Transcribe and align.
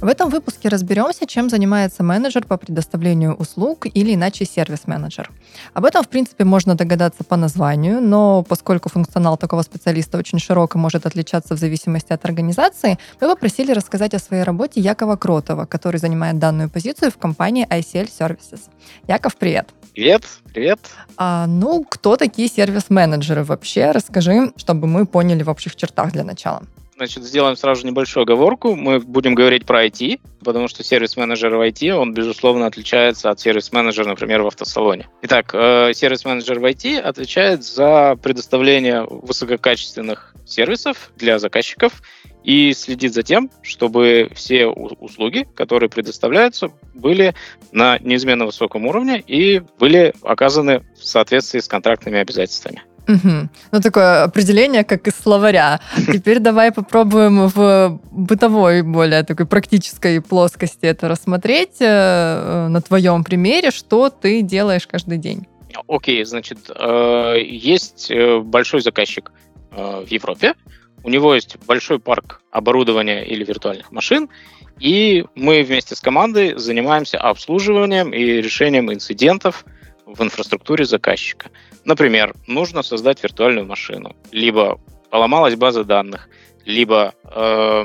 В 0.00 0.06
этом 0.06 0.30
выпуске 0.30 0.68
разберемся, 0.68 1.26
чем 1.26 1.50
занимается 1.50 2.04
менеджер 2.04 2.44
по 2.44 2.56
предоставлению 2.56 3.34
услуг 3.34 3.84
или 3.92 4.14
иначе 4.14 4.44
сервис-менеджер. 4.44 5.28
Об 5.74 5.84
этом, 5.84 6.04
в 6.04 6.08
принципе, 6.08 6.44
можно 6.44 6.76
догадаться 6.76 7.24
по 7.24 7.34
названию, 7.34 8.00
но 8.00 8.44
поскольку 8.44 8.88
функционал 8.88 9.36
такого 9.36 9.62
специалиста 9.62 10.16
очень 10.16 10.38
широк 10.38 10.76
и 10.76 10.78
может 10.78 11.04
отличаться 11.04 11.56
в 11.56 11.58
зависимости 11.58 12.12
от 12.12 12.24
организации, 12.24 12.96
мы 13.20 13.28
попросили 13.28 13.72
рассказать 13.72 14.14
о 14.14 14.20
своей 14.20 14.44
работе 14.44 14.80
Якова 14.80 15.16
Кротова, 15.16 15.64
который 15.64 15.96
занимает 15.96 16.38
данную 16.38 16.70
позицию 16.70 17.10
в 17.10 17.18
компании 17.18 17.66
ICL 17.68 18.08
Services. 18.08 18.60
Яков, 19.08 19.36
привет! 19.36 19.70
Привет, 19.94 20.22
привет. 20.54 20.78
А, 21.16 21.48
ну, 21.48 21.82
кто 21.82 22.14
такие 22.14 22.48
сервис-менеджеры 22.48 23.42
вообще? 23.42 23.90
Расскажи, 23.90 24.52
чтобы 24.54 24.86
мы 24.86 25.06
поняли 25.06 25.42
в 25.42 25.50
общих 25.50 25.74
чертах 25.74 26.12
для 26.12 26.22
начала. 26.22 26.62
Значит, 26.98 27.22
сделаем 27.22 27.54
сразу 27.54 27.86
небольшую 27.86 28.24
оговорку. 28.24 28.74
Мы 28.74 28.98
будем 28.98 29.36
говорить 29.36 29.64
про 29.64 29.86
IT, 29.86 30.18
потому 30.44 30.66
что 30.66 30.82
сервис-менеджер 30.82 31.54
в 31.54 31.60
IT, 31.60 31.92
он, 31.92 32.12
безусловно, 32.12 32.66
отличается 32.66 33.30
от 33.30 33.38
сервис-менеджера, 33.38 34.08
например, 34.08 34.42
в 34.42 34.48
автосалоне. 34.48 35.08
Итак, 35.22 35.54
э, 35.54 35.92
сервис-менеджер 35.94 36.58
в 36.58 36.64
IT 36.64 36.98
отвечает 36.98 37.62
за 37.62 38.18
предоставление 38.20 39.06
высококачественных 39.08 40.34
сервисов 40.44 41.12
для 41.16 41.38
заказчиков 41.38 42.02
и 42.42 42.72
следит 42.72 43.14
за 43.14 43.22
тем, 43.22 43.48
чтобы 43.62 44.28
все 44.34 44.66
услуги, 44.66 45.46
которые 45.54 45.88
предоставляются, 45.88 46.72
были 46.94 47.32
на 47.70 48.00
неизменно 48.00 48.44
высоком 48.44 48.86
уровне 48.86 49.22
и 49.24 49.62
были 49.78 50.14
оказаны 50.22 50.84
в 50.98 51.04
соответствии 51.04 51.60
с 51.60 51.68
контрактными 51.68 52.18
обязательствами. 52.18 52.82
Угу. 53.08 53.48
Ну, 53.72 53.80
такое 53.80 54.24
определение, 54.24 54.84
как 54.84 55.08
из 55.08 55.14
словаря. 55.14 55.80
Теперь 56.12 56.40
давай 56.40 56.72
попробуем 56.72 57.48
в 57.48 58.00
бытовой, 58.10 58.82
более 58.82 59.22
такой 59.22 59.46
практической 59.46 60.20
плоскости 60.20 60.84
это 60.86 61.08
рассмотреть 61.08 61.80
э, 61.80 62.68
на 62.68 62.80
твоем 62.82 63.24
примере, 63.24 63.70
что 63.70 64.10
ты 64.10 64.42
делаешь 64.42 64.86
каждый 64.86 65.16
день. 65.16 65.46
Окей, 65.86 66.22
значит, 66.24 66.58
э, 66.68 67.36
есть 67.42 68.10
э, 68.10 68.40
большой 68.40 68.82
заказчик 68.82 69.32
в 69.70 70.06
Европе, 70.08 70.54
у 71.04 71.10
него 71.10 71.34
есть 71.34 71.56
большой 71.66 71.98
парк 72.00 72.40
оборудования 72.50 73.24
или 73.24 73.44
виртуальных 73.44 73.92
машин, 73.92 74.28
и 74.80 75.24
мы 75.34 75.62
вместе 75.62 75.94
с 75.94 76.00
командой 76.00 76.58
занимаемся 76.58 77.18
обслуживанием 77.18 78.12
и 78.12 78.42
решением 78.42 78.92
инцидентов 78.92 79.64
в 80.06 80.22
инфраструктуре 80.22 80.84
заказчика. 80.84 81.50
Например, 81.88 82.34
нужно 82.46 82.82
создать 82.82 83.22
виртуальную 83.22 83.64
машину, 83.64 84.14
либо 84.30 84.78
поломалась 85.08 85.56
база 85.56 85.84
данных, 85.84 86.28
либо 86.66 87.14
э, 87.24 87.84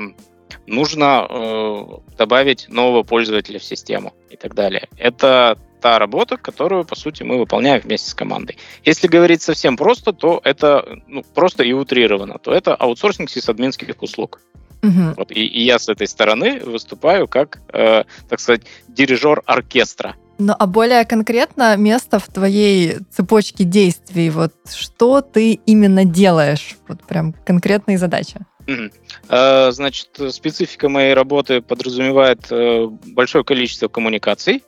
нужно 0.68 1.26
э, 1.30 1.84
добавить 2.18 2.68
нового 2.68 3.04
пользователя 3.04 3.60
в 3.60 3.64
систему 3.64 4.12
и 4.30 4.36
так 4.36 4.56
далее. 4.56 4.90
Это 4.98 5.58
та 5.80 6.00
работа, 6.00 6.36
которую, 6.36 6.84
по 6.84 6.96
сути, 6.96 7.24
мы 7.24 7.38
выполняем 7.38 7.80
вместе 7.80 8.10
с 8.10 8.14
командой. 8.14 8.58
Если 8.84 9.08
говорить 9.08 9.42
совсем 9.42 9.78
просто, 9.78 10.12
то 10.12 10.42
это 10.44 11.00
ну, 11.08 11.24
просто 11.34 11.64
и 11.64 11.72
утрировано, 11.72 12.40
то 12.40 12.52
это 12.52 12.76
аутсорсинг 12.76 13.30
сисадминских 13.30 14.02
услуг. 14.02 14.42
Угу. 14.84 15.14
Вот, 15.16 15.32
и, 15.32 15.46
и 15.46 15.64
я 15.64 15.80
с 15.80 15.88
этой 15.88 16.08
стороны 16.08 16.60
выступаю 16.60 17.30
как, 17.30 17.62
э, 17.72 18.04
так 18.28 18.40
сказать, 18.42 18.64
дирижер 18.90 19.42
оркестра 19.46 20.18
ну, 20.38 20.54
а 20.58 20.68
более 20.68 21.06
конкретно 21.06 21.78
место 21.78 22.20
в 22.20 22.28
твоей 22.28 22.98
цепочке 23.12 23.64
действий, 23.64 24.30
вот 24.30 24.54
что 24.74 25.22
ты 25.22 25.54
именно 25.66 26.06
делаешь, 26.06 26.76
вот 26.88 27.04
прям 27.04 27.34
конкретные 27.46 27.98
задачи? 27.98 28.40
Mm-hmm. 28.66 29.72
Значит, 29.72 30.20
специфика 30.34 30.88
моей 30.90 31.14
работы 31.14 31.62
подразумевает 31.62 32.48
э, 32.50 32.88
большое 33.08 33.44
количество 33.44 33.90
коммуникаций 33.90 34.64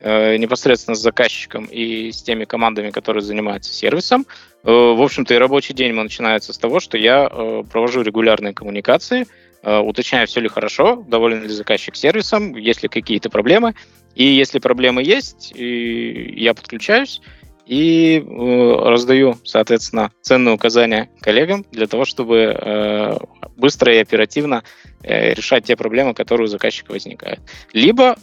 э, 0.00 0.36
непосредственно 0.36 0.96
с 0.96 1.00
заказчиком 1.00 1.66
и 1.66 2.10
с 2.10 2.22
теми 2.22 2.44
командами, 2.44 2.90
которые 2.90 3.22
занимаются 3.22 3.72
сервисом. 3.72 4.26
Э, 4.64 4.70
в 4.70 5.00
общем-то, 5.00 5.32
и 5.32 5.38
рабочий 5.38 5.74
день 5.74 5.92
начинается 5.92 6.52
с 6.52 6.58
того, 6.58 6.80
что 6.80 6.98
я 6.98 7.28
провожу 7.70 8.02
регулярные 8.02 8.52
коммуникации, 8.52 9.26
уточняю, 9.62 10.28
все 10.28 10.40
ли 10.40 10.48
хорошо, 10.48 11.04
доволен 11.08 11.42
ли 11.42 11.48
заказчик 11.48 11.96
сервисом, 11.96 12.56
есть 12.56 12.82
ли 12.82 12.88
какие-то 12.88 13.30
проблемы, 13.30 13.74
и 14.16 14.24
если 14.24 14.58
проблемы 14.58 15.02
есть, 15.02 15.52
я 15.54 16.54
подключаюсь 16.54 17.20
и 17.66 18.18
э, 18.18 18.88
раздаю, 18.88 19.36
соответственно, 19.44 20.12
ценные 20.22 20.54
указания 20.54 21.10
коллегам 21.20 21.66
для 21.72 21.86
того, 21.86 22.04
чтобы 22.04 22.56
э, 22.56 23.18
быстро 23.56 23.94
и 23.94 23.98
оперативно 23.98 24.62
э, 25.02 25.34
решать 25.34 25.64
те 25.64 25.76
проблемы, 25.76 26.14
которые 26.14 26.44
у 26.44 26.48
заказчика 26.48 26.92
возникают. 26.92 27.40
Либо 27.72 28.16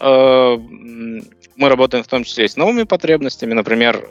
мы 1.55 1.69
работаем 1.69 2.03
в 2.03 2.07
том 2.07 2.23
числе 2.23 2.47
с 2.47 2.57
новыми 2.57 2.83
потребностями, 2.83 3.53
например, 3.53 4.07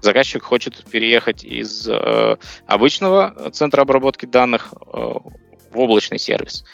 заказчик 0.00 0.44
хочет 0.44 0.84
переехать 0.84 1.42
из 1.42 1.88
обычного 2.66 3.50
центра 3.50 3.82
обработки 3.82 4.26
данных 4.26 4.72
в 4.72 5.78
облачный 5.78 6.20
сервис. 6.20 6.64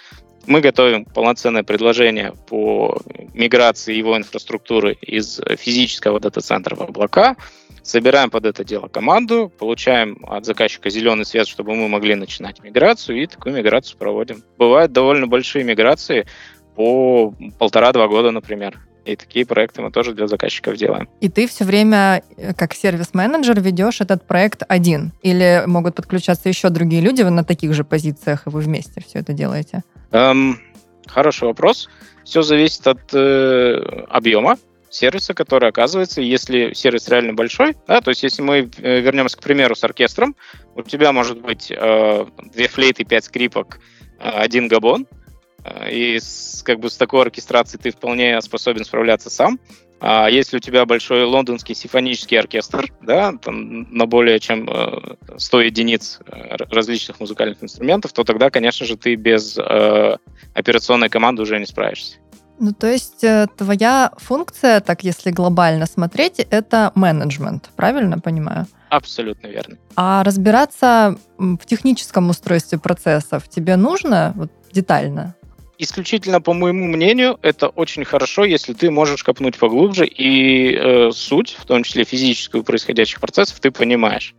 Мы 0.47 0.61
готовим 0.61 1.05
полноценное 1.05 1.63
предложение 1.63 2.33
по 2.49 3.01
миграции 3.35 3.95
его 3.95 4.17
инфраструктуры 4.17 4.95
из 5.01 5.41
физического 5.59 6.19
дата-центра 6.19 6.75
в 6.75 6.83
облака, 6.83 7.37
собираем 7.83 8.31
под 8.31 8.47
это 8.47 8.65
дело 8.65 8.89
команду, 8.89 9.53
получаем 9.59 10.19
от 10.27 10.45
заказчика 10.45 10.91
зеленый 10.91 11.25
свет, 11.25 11.47
чтобы 11.47 11.75
мы 11.75 11.89
могли 11.89 12.15
начинать 12.15 12.63
миграцию, 12.63 13.23
и 13.23 13.27
такую 13.27 13.55
миграцию 13.55 13.99
проводим. 13.99 14.43
Бывают 14.59 14.93
довольно 14.93 15.27
большие 15.27 15.65
миграции 15.65 16.27
по 16.75 17.35
полтора-два 17.59 18.09
года, 18.09 18.31
например. 18.31 18.79
И 19.07 19.17
такие 19.17 19.47
проекты 19.47 19.81
мы 19.81 19.91
тоже 19.91 20.13
для 20.13 20.27
заказчиков 20.27 20.77
делаем. 20.77 21.09
И 21.21 21.29
ты 21.31 21.47
все 21.49 21.65
время, 21.65 22.23
э, 22.37 22.53
как 22.53 22.75
сервис-менеджер, 22.75 23.59
ведешь 23.61 24.03
этот 24.03 24.27
проект 24.27 24.63
один? 24.69 25.13
Или 25.23 25.65
могут 25.67 25.95
подключаться 25.95 26.49
еще 26.49 26.69
другие 26.69 27.01
люди 27.01 27.23
на 27.23 27.43
таких 27.43 27.73
же 27.73 27.83
позициях, 27.83 28.47
и 28.47 28.51
вы 28.51 28.61
вместе 28.61 29.01
все 29.01 29.21
это 29.21 29.33
делаете? 29.33 29.83
Эм, 30.13 30.59
хороший 31.07 31.45
вопрос. 31.45 31.89
Все 32.25 32.43
зависит 32.43 32.87
от 32.87 33.15
э, 33.15 34.05
объема 34.09 34.57
сервиса, 34.91 35.35
который 35.35 35.69
оказывается, 35.69 36.21
если 36.21 36.73
сервис 36.73 37.09
реально 37.09 37.33
большой, 37.33 37.77
да, 37.87 38.01
то 38.01 38.11
есть 38.11 38.23
если 38.23 38.43
мы 38.43 38.69
э, 38.79 39.01
вернемся, 39.01 39.37
к 39.37 39.41
примеру, 39.41 39.75
с 39.77 39.85
оркестром, 39.85 40.35
у 40.75 40.83
тебя 40.83 41.13
может 41.13 41.41
быть 41.41 41.71
э, 41.71 42.27
две 42.53 42.69
флейты, 42.69 43.05
пять 43.05 43.25
скрипок, 43.25 43.79
э, 44.19 44.29
один 44.29 44.67
габон, 44.69 45.07
э, 45.65 45.93
и 45.93 46.19
с, 46.19 46.63
как 46.65 46.81
бы 46.81 46.91
с 46.91 46.97
такой 46.97 47.23
оркестрацией 47.23 47.81
ты 47.81 47.91
вполне 47.91 48.41
способен 48.43 48.85
справляться 48.85 49.31
сам. 49.31 49.61
А 50.01 50.29
если 50.29 50.57
у 50.57 50.61
тебя 50.61 50.87
большой 50.87 51.25
лондонский 51.25 51.75
симфонический 51.75 52.39
оркестр, 52.39 52.91
да, 53.03 53.33
там 53.33 53.83
на 53.95 54.07
более 54.07 54.41
чем 54.41 54.69
100 55.37 55.61
э, 55.61 55.67
единиц 55.67 56.21
э, 56.27 56.57
различных 56.71 57.21
музыкальных 57.21 57.63
инструментов, 57.63 58.13
то 58.13 58.25
тогда, 58.25 58.51
конечно 58.51 58.87
же, 58.87 58.97
ты 58.97 59.15
без 59.15 59.59
э, 59.59 60.17
операционной 60.55 61.11
команды 61.11 61.43
уже 61.43 61.59
не 61.59 61.67
справишься. 61.67 62.17
Ну, 62.59 62.73
то 62.73 62.87
есть 62.87 63.25
э, 63.25 63.47
твоя 63.57 64.13
функция, 64.19 64.81
так 64.81 65.03
если 65.03 65.31
глобально 65.31 65.87
смотреть, 65.87 66.41
это 66.51 66.93
менеджмент, 66.95 67.71
правильно 67.77 68.19
понимаю? 68.19 68.67
Абсолютно 68.91 69.47
верно. 69.47 69.77
А 69.97 70.23
разбираться 70.25 71.17
в 71.39 71.65
техническом 71.65 72.29
устройстве 72.29 72.79
процессов 72.79 73.49
тебе 73.49 73.77
нужно 73.77 74.33
вот, 74.37 74.51
детально? 74.73 75.37
Исключительно, 75.81 76.41
по 76.41 76.53
моему 76.53 76.87
мнению, 76.87 77.39
это 77.43 77.69
очень 77.69 78.05
хорошо, 78.05 78.45
если 78.45 78.75
ты 78.75 78.91
можешь 78.91 79.25
копнуть 79.25 79.59
поглубже 79.59 80.07
и 80.07 80.75
э, 80.75 81.11
суть, 81.13 81.57
в 81.59 81.65
том 81.65 81.83
числе 81.83 82.05
физическую 82.05 82.63
происходящих 82.63 83.21
процессов, 83.21 83.61
ты 83.61 83.71
понимаешь. 83.71 84.35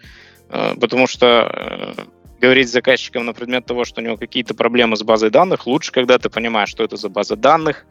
Э, 0.50 0.76
потому 0.80 1.08
что 1.08 1.26
э, 1.28 1.94
говорить 2.40 2.70
с 2.70 2.72
заказчиком 2.72 3.26
на 3.26 3.34
предмет 3.34 3.66
того, 3.66 3.86
что 3.86 4.02
у 4.02 4.04
него 4.04 4.18
какие-то 4.18 4.54
проблемы 4.54 4.96
с 4.96 5.04
базой 5.04 5.32
данных, 5.32 5.68
лучше, 5.68 5.92
когда 5.92 6.20
ты 6.20 6.30
понимаешь, 6.30 6.70
что 6.70 6.84
это 6.84 6.96
за 6.96 7.10
база 7.10 7.36
данных, 7.36 7.86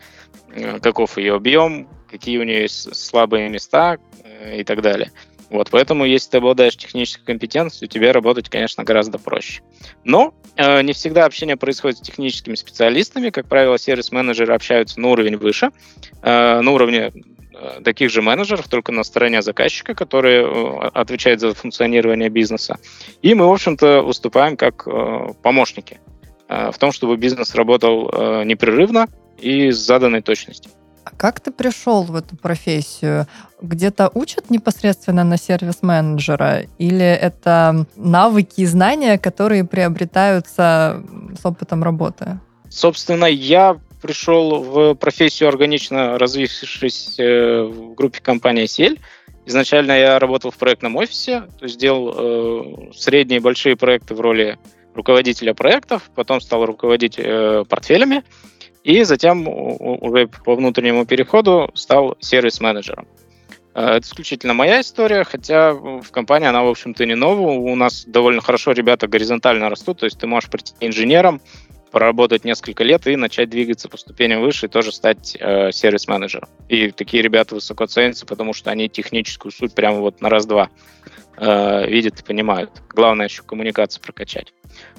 э, 0.55 0.79
каков 0.81 1.19
ее 1.19 1.35
объем, 1.35 1.89
какие 2.09 2.39
у 2.39 2.45
нее 2.45 2.63
есть 2.63 2.95
слабые 2.95 3.49
места 3.49 3.99
э, 4.23 4.61
и 4.61 4.65
так 4.65 4.81
далее. 4.81 5.11
Вот, 5.51 5.69
поэтому, 5.71 6.05
если 6.05 6.31
ты 6.31 6.37
обладаешь 6.39 6.77
технической 6.77 7.25
компетенцией, 7.27 7.89
тебе 7.89 8.13
работать, 8.13 8.49
конечно, 8.49 8.85
гораздо 8.85 9.19
проще. 9.19 9.63
Но 10.05 10.33
э, 10.57 10.81
не 10.83 10.93
всегда 10.93 11.25
общение 11.25 11.57
происходит 11.57 11.99
с 11.99 12.03
техническими 12.03 12.55
специалистами. 12.55 13.31
Как 13.31 13.49
правило, 13.49 13.77
сервис-менеджеры 13.77 14.55
общаются 14.55 15.01
на 15.01 15.09
уровень 15.09 15.37
выше, 15.37 15.71
э, 16.23 16.61
на 16.61 16.71
уровне 16.71 17.13
э, 17.53 17.81
таких 17.83 18.11
же 18.11 18.23
менеджеров, 18.23 18.69
только 18.69 18.93
на 18.93 19.03
стороне 19.03 19.43
заказчика, 19.43 19.95
которые 19.95 20.45
э, 20.45 20.91
отвечают 20.95 21.41
за 21.41 21.53
функционирование 21.53 22.29
бизнеса. 22.29 22.79
И 23.21 23.35
мы, 23.35 23.49
в 23.49 23.53
общем-то, 23.53 24.03
выступаем 24.03 24.57
как 24.57 24.87
помощники 25.43 26.01
в 26.49 26.75
том, 26.79 26.91
чтобы 26.91 27.17
бизнес 27.17 27.55
работал 27.55 28.45
непрерывно 28.45 29.07
и 29.39 29.71
с 29.71 29.77
заданной 29.77 30.21
точностью. 30.21 30.73
А 31.05 31.11
как 31.17 31.41
ты 31.41 31.51
пришел 31.51 32.03
в 32.03 32.15
эту 32.15 32.37
профессию? 32.37 33.27
Где-то 33.61 34.11
учат 34.15 34.51
непосредственно 34.51 35.25
на 35.25 35.37
сервис-менеджера? 35.37 36.63
Или 36.79 37.07
это 37.07 37.87
навыки 37.97 38.61
и 38.61 38.67
знания, 38.67 39.19
которые 39.19 39.65
приобретаются 39.65 41.03
с 41.41 41.45
опытом 41.45 41.83
работы? 41.83 42.39
Собственно, 42.69 43.25
я 43.25 43.79
пришел 44.01 44.63
в 44.63 44.95
профессию, 44.95 45.49
органично 45.49 46.19
развившись 46.19 47.19
э, 47.19 47.63
в 47.63 47.95
группе 47.95 48.21
компании 48.21 48.67
«Сель». 48.67 48.99
Изначально 49.47 49.93
я 49.93 50.19
работал 50.19 50.51
в 50.51 50.57
проектном 50.57 50.97
офисе, 50.97 51.43
то 51.59 51.65
есть 51.65 51.79
делал 51.79 52.15
э, 52.17 52.93
средние 52.95 53.39
и 53.39 53.43
большие 53.43 53.77
проекты 53.77 54.15
в 54.15 54.21
роли 54.21 54.59
руководителя 54.95 55.55
проектов, 55.55 56.11
потом 56.15 56.41
стал 56.41 56.67
руководить 56.67 57.17
э, 57.19 57.65
портфелями, 57.69 58.23
и 58.85 59.05
затем 59.05 59.47
уже 59.49 60.29
по 60.45 60.55
внутреннему 60.55 61.07
переходу 61.07 61.71
стал 61.75 62.17
сервис-менеджером. 62.21 63.07
Э, 63.75 63.97
это 63.97 64.07
исключительно 64.07 64.55
моя 64.55 64.81
история, 64.81 65.25
хотя 65.25 65.73
в 65.73 66.11
компании 66.11 66.49
она, 66.49 66.63
в 66.63 66.69
общем-то, 66.69 67.05
не 67.07 67.15
новая. 67.15 67.57
У 67.57 67.75
нас 67.75 68.05
довольно 68.07 68.41
хорошо 68.41 68.73
ребята 68.73 69.07
горизонтально 69.07 69.69
растут, 69.69 70.01
то 70.01 70.05
есть 70.05 70.19
ты 70.19 70.27
можешь 70.27 70.51
прийти 70.51 70.75
инженером, 70.81 71.41
проработать 71.91 72.45
несколько 72.45 72.85
лет 72.85 73.07
и 73.07 73.17
начать 73.17 73.51
двигаться 73.51 73.89
по 73.89 73.97
ступеням 73.97 74.43
выше 74.43 74.67
и 74.67 74.69
тоже 74.69 74.93
стать 74.93 75.37
э, 75.39 75.73
сервис-менеджером. 75.73 76.49
И 76.69 76.91
такие 76.91 77.23
ребята 77.23 77.57
высоко 77.57 77.87
ценятся, 77.87 78.27
потому 78.27 78.53
что 78.53 78.71
они 78.71 78.89
техническую 78.89 79.53
суть 79.53 79.75
прямо 79.75 79.99
вот 79.99 80.21
на 80.21 80.29
раз-два 80.29 80.71
э, 81.37 81.87
видят 81.87 82.21
и 82.21 82.25
понимают. 82.25 82.71
Главное 82.89 83.27
еще 83.27 83.43
коммуникацию 83.43 84.03
прокачать. 84.03 84.53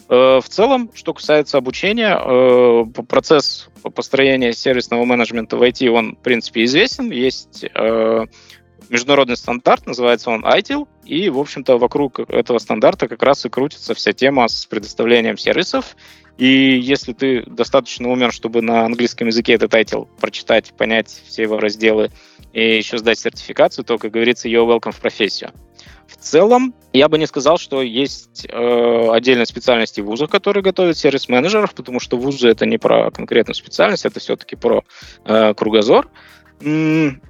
Э, 0.10 0.40
в 0.44 0.50
целом, 0.50 0.92
что 0.94 1.14
касается 1.14 1.58
обучения, 1.58 2.18
э, 2.18 2.86
процесс 3.08 3.70
построения 3.96 4.54
сервисного 4.54 5.06
менеджмента 5.06 5.56
в 5.58 5.64
IT, 5.64 5.88
он, 5.90 6.16
в 6.16 6.20
принципе, 6.20 6.66
известен. 6.66 7.12
Есть 7.12 7.64
э, 7.64 8.26
международный 8.90 9.38
стандарт, 9.38 9.88
называется 9.88 10.30
он 10.30 10.46
ITIL, 10.46 10.88
и, 11.06 11.30
в 11.30 11.40
общем-то, 11.40 11.78
вокруг 11.78 12.20
этого 12.20 12.58
стандарта 12.58 13.08
как 13.08 13.24
раз 13.24 13.46
и 13.46 13.50
крутится 13.50 13.94
вся 13.94 14.12
тема 14.12 14.48
с 14.48 14.66
предоставлением 14.66 15.38
сервисов 15.38 15.96
и 16.38 16.80
если 16.80 17.14
ты 17.14 17.44
достаточно 17.46 18.10
умен, 18.10 18.32
чтобы 18.32 18.62
на 18.62 18.86
английском 18.86 19.28
языке 19.28 19.54
этот 19.54 19.72
title 19.72 20.06
прочитать, 20.20 20.74
понять 20.78 21.22
все 21.28 21.44
его 21.44 21.60
разделы 21.60 22.12
и 22.54 22.78
еще 22.78 22.98
сдать 22.98 23.20
сертификацию, 23.20 23.86
то, 23.86 23.98
как 23.98 24.12
говорится, 24.12 24.48
you're 24.48 24.68
welcome 24.68 24.92
в 24.92 25.00
профессию. 25.00 25.52
В 26.08 26.18
целом, 26.18 26.74
я 26.94 27.08
бы 27.08 27.18
не 27.18 27.26
сказал, 27.26 27.58
что 27.58 27.82
есть 27.82 28.46
э, 28.50 29.10
отдельные 29.12 29.46
специальности 29.46 30.02
в 30.02 30.06
вузах, 30.06 30.30
которые 30.30 30.62
готовят 30.62 30.98
сервис-менеджеров, 30.98 31.74
потому 31.74 32.00
что 32.00 32.18
вузы 32.18 32.50
это 32.50 32.66
не 32.66 32.78
про 32.78 33.12
конкретную 33.12 33.56
специальность, 33.56 34.06
это 34.06 34.20
все-таки 34.20 34.56
про 34.56 34.84
э, 35.26 35.54
кругозор. 35.54 36.10
М-м, 36.62 37.22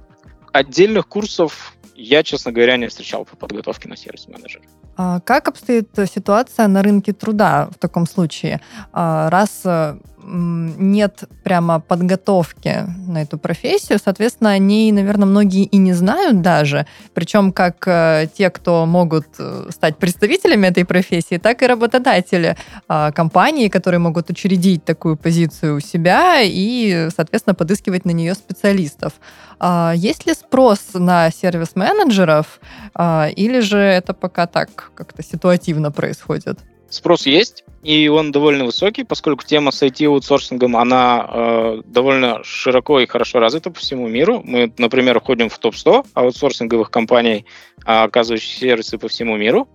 отдельных 0.52 1.06
курсов 1.06 1.74
я, 2.02 2.22
честно 2.22 2.52
говоря, 2.52 2.76
не 2.76 2.88
встречал 2.88 3.24
по 3.24 3.36
подготовке 3.36 3.88
на 3.88 3.96
сервис-менеджера. 3.96 4.64
А 4.96 5.20
как 5.20 5.48
обстоит 5.48 5.88
ситуация 6.06 6.68
на 6.68 6.82
рынке 6.82 7.12
труда 7.12 7.68
в 7.70 7.78
таком 7.78 8.06
случае? 8.06 8.60
А, 8.92 9.30
раз 9.30 9.62
э, 9.64 9.96
нет 10.24 11.24
прямо 11.42 11.80
подготовки 11.80 12.86
на 13.06 13.22
эту 13.22 13.38
профессию, 13.38 13.98
соответственно, 14.02 14.50
они, 14.50 14.92
наверное, 14.92 15.26
многие 15.26 15.64
и 15.64 15.76
не 15.76 15.92
знают 15.92 16.40
даже, 16.42 16.86
причем 17.14 17.52
как 17.52 17.86
э, 17.86 18.28
те, 18.36 18.50
кто 18.50 18.86
могут 18.86 19.26
э, 19.38 19.68
стать 19.70 19.96
представителями 19.96 20.66
этой 20.66 20.84
профессии, 20.84 21.38
так 21.38 21.62
и 21.62 21.66
работодатели 21.66 22.56
а, 22.88 23.12
компании, 23.12 23.68
которые 23.68 23.98
могут 24.00 24.30
учредить 24.30 24.84
такую 24.84 25.16
позицию 25.16 25.76
у 25.76 25.80
себя 25.80 26.40
и, 26.42 27.08
соответственно, 27.14 27.54
подыскивать 27.54 28.04
на 28.04 28.10
нее 28.10 28.34
специалистов. 28.34 29.12
А, 29.58 29.92
есть 29.94 30.26
ли 30.26 30.34
спрос 30.34 30.80
на 30.94 31.30
сервис-менеджеров, 31.30 32.60
а, 32.94 33.28
или 33.34 33.60
же 33.60 33.78
это 33.78 34.14
пока 34.14 34.46
так 34.46 34.92
как-то 34.94 35.22
ситуативно 35.22 35.90
происходит? 35.92 36.58
Спрос 36.92 37.24
есть, 37.24 37.64
и 37.82 38.08
он 38.08 38.32
довольно 38.32 38.66
высокий, 38.66 39.02
поскольку 39.02 39.44
тема 39.46 39.70
с 39.70 39.82
IT-аутсорсингом, 39.82 40.76
она 40.76 41.26
э, 41.26 41.82
довольно 41.86 42.44
широко 42.44 43.00
и 43.00 43.06
хорошо 43.06 43.40
развита 43.40 43.70
по 43.70 43.80
всему 43.80 44.08
миру. 44.08 44.42
Мы, 44.44 44.70
например, 44.76 45.18
входим 45.18 45.48
в 45.48 45.58
топ-100 45.58 46.08
аутсорсинговых 46.12 46.90
компаний, 46.90 47.46
оказывающих 47.86 48.58
сервисы 48.58 48.98
по 48.98 49.08
всему 49.08 49.38
миру. 49.38 49.68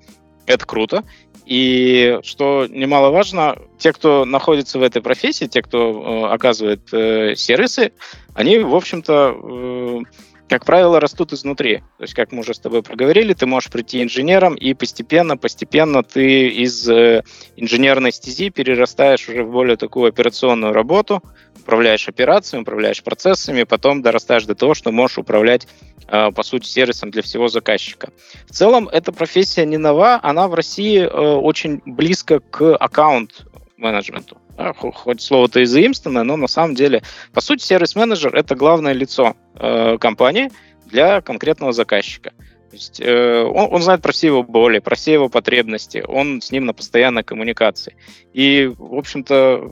Это 0.45 0.63
круто. 0.67 1.03
И 1.47 2.19
что 2.21 2.67
немаловажно, 2.69 3.57
те, 3.79 3.93
кто 3.93 4.23
находится 4.23 4.77
в 4.77 4.83
этой 4.83 5.01
профессии, 5.01 5.45
те, 5.45 5.63
кто 5.63 5.79
э, 6.29 6.33
оказывает 6.33 6.93
э, 6.93 7.33
сервисы, 7.35 7.93
они, 8.35 8.59
в 8.59 8.75
общем-то, 8.75 9.35
э, 9.41 9.99
как 10.49 10.65
правило, 10.65 10.99
растут 10.99 11.33
изнутри. 11.33 11.77
То 11.97 12.03
есть, 12.03 12.13
как 12.13 12.31
мы 12.31 12.39
уже 12.39 12.53
с 12.53 12.59
тобой 12.59 12.81
проговорили, 12.81 13.33
ты 13.33 13.45
можешь 13.45 13.69
прийти 13.69 14.01
инженером, 14.01 14.55
и 14.55 14.73
постепенно, 14.73 15.37
постепенно 15.37 16.03
ты 16.03 16.47
из 16.47 16.87
э, 16.89 17.23
инженерной 17.55 18.11
стези 18.11 18.49
перерастаешь 18.49 19.27
уже 19.27 19.43
в 19.43 19.51
более 19.51 19.75
такую 19.75 20.07
операционную 20.07 20.73
работу, 20.73 21.21
управляешь 21.59 22.07
операциями, 22.07 22.61
управляешь 22.61 23.03
процессами, 23.03 23.63
потом 23.63 24.01
дорастаешь 24.01 24.45
до 24.45 24.55
того, 24.55 24.73
что 24.73 24.91
можешь 24.91 25.17
управлять, 25.17 25.67
э, 26.07 26.31
по 26.31 26.43
сути, 26.43 26.65
сервисом 26.65 27.11
для 27.11 27.21
всего 27.21 27.49
заказчика. 27.49 28.09
В 28.49 28.53
целом, 28.53 28.87
эта 28.87 29.11
профессия 29.11 29.65
не 29.65 29.77
нова, 29.77 30.19
она 30.23 30.47
в 30.47 30.53
России 30.53 30.99
э, 30.99 31.07
очень 31.07 31.81
близко 31.85 32.39
к 32.39 32.75
аккаунт-менеджменту. 32.75 34.37
Хоть 34.57 35.21
слово-то 35.21 35.59
и 35.59 35.65
заимствованное, 35.65 36.23
но 36.23 36.35
на 36.35 36.47
самом 36.47 36.75
деле, 36.75 37.03
по 37.33 37.41
сути, 37.41 37.63
сервис-менеджер— 37.63 38.35
это 38.35 38.55
главное 38.55 38.93
лицо 38.93 39.35
э, 39.55 39.97
компании 39.99 40.51
для 40.85 41.21
конкретного 41.21 41.73
заказчика. 41.73 42.31
То 42.69 42.75
есть, 42.75 42.99
э, 42.99 43.43
он, 43.43 43.73
он 43.73 43.81
знает 43.81 44.01
про 44.01 44.11
все 44.11 44.27
его 44.27 44.43
боли, 44.43 44.79
про 44.79 44.95
все 44.95 45.13
его 45.13 45.29
потребности, 45.29 46.03
он 46.07 46.41
с 46.41 46.51
ним 46.51 46.65
на 46.65 46.73
постоянной 46.73 47.23
коммуникации. 47.23 47.95
И, 48.33 48.71
в 48.77 48.95
общем-то, 48.95 49.69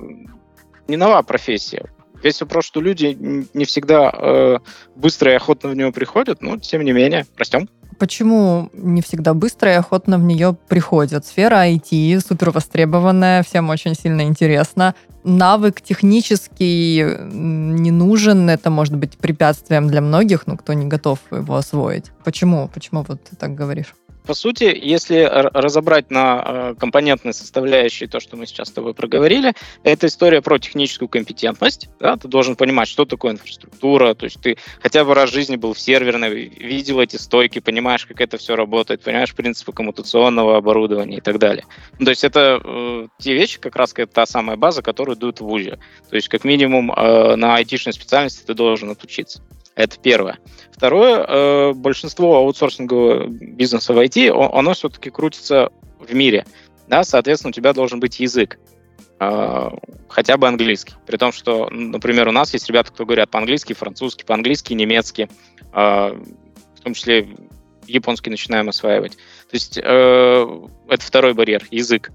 не 0.87 0.97
нова 0.97 1.21
профессия. 1.23 1.89
Весь 2.25 2.41
вопрос, 2.41 2.65
что 2.65 2.81
люди 2.81 3.15
не 3.53 3.65
всегда 3.65 4.11
э, 4.11 4.57
быстро 4.95 5.31
и 5.31 5.35
охотно 5.35 5.69
в 5.69 5.75
него 5.75 5.91
приходят, 5.91 6.41
но 6.41 6.57
тем 6.57 6.83
не 6.83 6.91
менее, 6.91 7.27
растем. 7.37 7.69
Почему 7.99 8.71
не 8.73 9.03
всегда 9.03 9.35
быстро 9.35 9.71
и 9.71 9.75
охотно 9.75 10.17
в 10.17 10.23
нее 10.23 10.57
приходят? 10.67 11.23
Сфера 11.23 11.69
IT 11.69 12.19
супер 12.27 12.49
востребованная, 12.49 13.43
всем 13.43 13.69
очень 13.69 13.93
сильно 13.93 14.23
интересно. 14.23 14.95
Навык 15.23 15.81
технический 15.81 17.05
не 17.31 17.91
нужен, 17.91 18.49
это 18.49 18.71
может 18.71 18.97
быть 18.97 19.19
препятствием 19.19 19.87
для 19.87 20.01
многих, 20.01 20.47
но 20.47 20.57
кто 20.57 20.73
не 20.73 20.87
готов 20.87 21.19
его 21.29 21.55
освоить. 21.55 22.05
Почему? 22.23 22.71
Почему 22.73 23.05
вот 23.07 23.23
ты 23.23 23.35
так 23.35 23.53
говоришь? 23.53 23.93
По 24.25 24.33
сути, 24.33 24.63
если 24.63 25.21
разобрать 25.21 26.09
на 26.09 26.43
э, 26.45 26.75
компонентные 26.79 27.33
составляющие 27.33 28.09
то, 28.09 28.19
что 28.19 28.37
мы 28.37 28.47
сейчас 28.47 28.69
с 28.69 28.71
тобой 28.71 28.93
проговорили, 28.93 29.53
это 29.83 30.07
история 30.07 30.41
про 30.41 30.57
техническую 30.57 31.07
компетентность. 31.09 31.89
Да? 31.99 32.17
Ты 32.17 32.27
должен 32.27 32.55
понимать, 32.55 32.87
что 32.87 33.05
такое 33.05 33.33
инфраструктура, 33.33 34.13
то 34.15 34.25
есть 34.25 34.41
ты 34.41 34.57
хотя 34.81 35.05
бы 35.05 35.13
раз 35.13 35.29
в 35.29 35.33
жизни 35.33 35.55
был 35.55 35.73
в 35.73 35.79
серверной, 35.79 36.29
видел 36.29 36.99
эти 36.99 37.17
стойки, 37.17 37.59
понимаешь, 37.59 38.05
как 38.05 38.19
это 38.21 38.37
все 38.37 38.55
работает, 38.55 39.01
понимаешь 39.01 39.35
принципы 39.35 39.71
коммутационного 39.73 40.57
оборудования 40.57 41.17
и 41.17 41.21
так 41.21 41.37
далее. 41.37 41.65
Ну, 41.99 42.05
то 42.05 42.11
есть 42.11 42.23
это 42.23 42.61
э, 42.63 43.07
те 43.19 43.33
вещи, 43.33 43.59
как 43.59 43.75
раз 43.75 43.93
та 44.11 44.25
самая 44.25 44.57
база, 44.57 44.81
которую 44.81 45.15
дают 45.15 45.39
в 45.39 45.45
ВУЗе. 45.45 45.79
То 46.09 46.15
есть 46.15 46.29
как 46.29 46.43
минимум 46.43 46.91
э, 46.91 47.35
на 47.35 47.55
айтишной 47.55 47.93
специальности 47.93 48.43
ты 48.45 48.53
должен 48.53 48.89
отучиться. 48.89 49.41
Это 49.75 49.97
первое. 49.99 50.39
Второе, 50.71 51.25
э, 51.27 51.73
большинство 51.73 52.37
аутсорсингового 52.37 53.27
бизнеса 53.27 53.93
в 53.93 53.97
IT, 53.99 54.29
оно 54.29 54.73
все-таки 54.73 55.09
крутится 55.09 55.69
в 55.99 56.13
мире. 56.13 56.45
Да, 56.87 57.03
соответственно, 57.03 57.49
у 57.49 57.53
тебя 57.53 57.73
должен 57.73 57.99
быть 57.99 58.19
язык, 58.19 58.57
э, 59.19 59.69
хотя 60.07 60.37
бы 60.37 60.47
английский. 60.47 60.93
При 61.05 61.17
том, 61.17 61.33
что, 61.33 61.69
например, 61.69 62.27
у 62.29 62.31
нас 62.31 62.53
есть 62.53 62.67
ребята, 62.69 62.91
кто 62.91 63.05
говорят 63.05 63.29
по-английски, 63.29 63.73
французски, 63.73 64.23
по-английски, 64.23 64.73
немецки, 64.73 65.27
э, 65.73 66.19
в 66.75 66.81
том 66.81 66.93
числе 66.93 67.27
японский 67.87 68.29
начинаем 68.29 68.69
осваивать. 68.69 69.13
То 69.15 69.53
есть 69.53 69.77
это 69.77 70.69
второй 70.99 71.33
барьер, 71.33 71.63
язык 71.71 72.11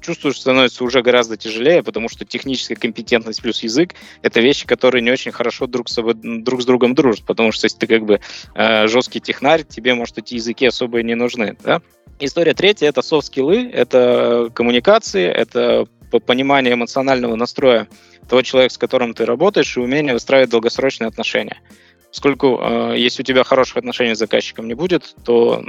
чувствую, 0.00 0.32
что 0.32 0.42
становится 0.42 0.84
уже 0.84 1.02
гораздо 1.02 1.36
тяжелее, 1.36 1.82
потому 1.82 2.08
что 2.08 2.24
техническая 2.24 2.76
компетентность 2.76 3.42
плюс 3.42 3.62
язык— 3.62 3.94
это 4.22 4.40
вещи, 4.40 4.66
которые 4.66 5.02
не 5.02 5.10
очень 5.10 5.32
хорошо 5.32 5.66
друг 5.66 5.88
с, 5.88 5.94
собой, 5.94 6.14
друг 6.14 6.62
с 6.62 6.66
другом 6.66 6.94
дружат, 6.94 7.24
потому 7.24 7.52
что 7.52 7.66
если 7.66 7.78
ты 7.78 7.86
как 7.86 8.04
бы 8.04 8.20
э, 8.54 8.86
жесткий 8.86 9.20
технарь, 9.20 9.64
тебе, 9.64 9.94
может, 9.94 10.18
эти 10.18 10.34
языки 10.34 10.66
особо 10.66 11.00
и 11.00 11.04
не 11.04 11.14
нужны, 11.14 11.56
да? 11.64 11.80
История 12.18 12.52
третья— 12.52 12.88
это 12.88 13.00
софт-скиллы, 13.00 13.70
это 13.70 14.50
коммуникации, 14.52 15.26
это 15.26 15.86
понимание 16.26 16.74
эмоционального 16.74 17.36
настроя 17.36 17.88
того 18.28 18.42
человека, 18.42 18.74
с 18.74 18.78
которым 18.78 19.14
ты 19.14 19.24
работаешь, 19.24 19.76
и 19.76 19.80
умение 19.80 20.12
выстраивать 20.12 20.50
долгосрочные 20.50 21.08
отношения. 21.08 21.58
Поскольку 22.10 22.58
э, 22.60 22.94
если 22.98 23.22
у 23.22 23.24
тебя 23.24 23.44
хороших 23.44 23.78
отношений 23.78 24.14
с 24.14 24.18
заказчиком 24.18 24.68
не 24.68 24.74
будет, 24.74 25.14
то 25.24 25.62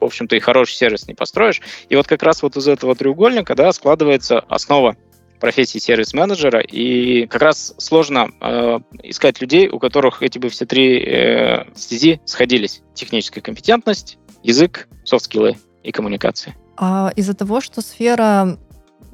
в 0.00 0.06
общем-то, 0.06 0.36
и 0.36 0.40
хороший 0.40 0.74
сервис 0.74 1.08
не 1.08 1.14
построишь. 1.14 1.62
И 1.88 1.96
вот 1.96 2.06
как 2.06 2.22
раз 2.22 2.42
вот 2.42 2.56
из 2.56 2.68
этого 2.68 2.94
треугольника, 2.94 3.54
да, 3.54 3.72
складывается 3.72 4.38
основа 4.40 4.96
профессии 5.40 5.78
сервис-менеджера, 5.78 6.60
и 6.60 7.26
как 7.26 7.42
раз 7.42 7.74
сложно 7.78 8.30
э, 8.40 8.78
искать 9.02 9.40
людей, 9.40 9.68
у 9.68 9.78
которых 9.78 10.22
эти 10.22 10.38
бы 10.38 10.48
все 10.48 10.66
три 10.66 11.02
э, 11.02 11.64
стези 11.74 12.20
сходились. 12.24 12.82
Техническая 12.94 13.42
компетентность, 13.42 14.18
язык, 14.42 14.88
софт-скиллы 15.04 15.56
и 15.82 15.92
коммуникации. 15.92 16.54
А 16.76 17.12
из-за 17.16 17.34
того, 17.34 17.60
что 17.60 17.82
сфера 17.82 18.58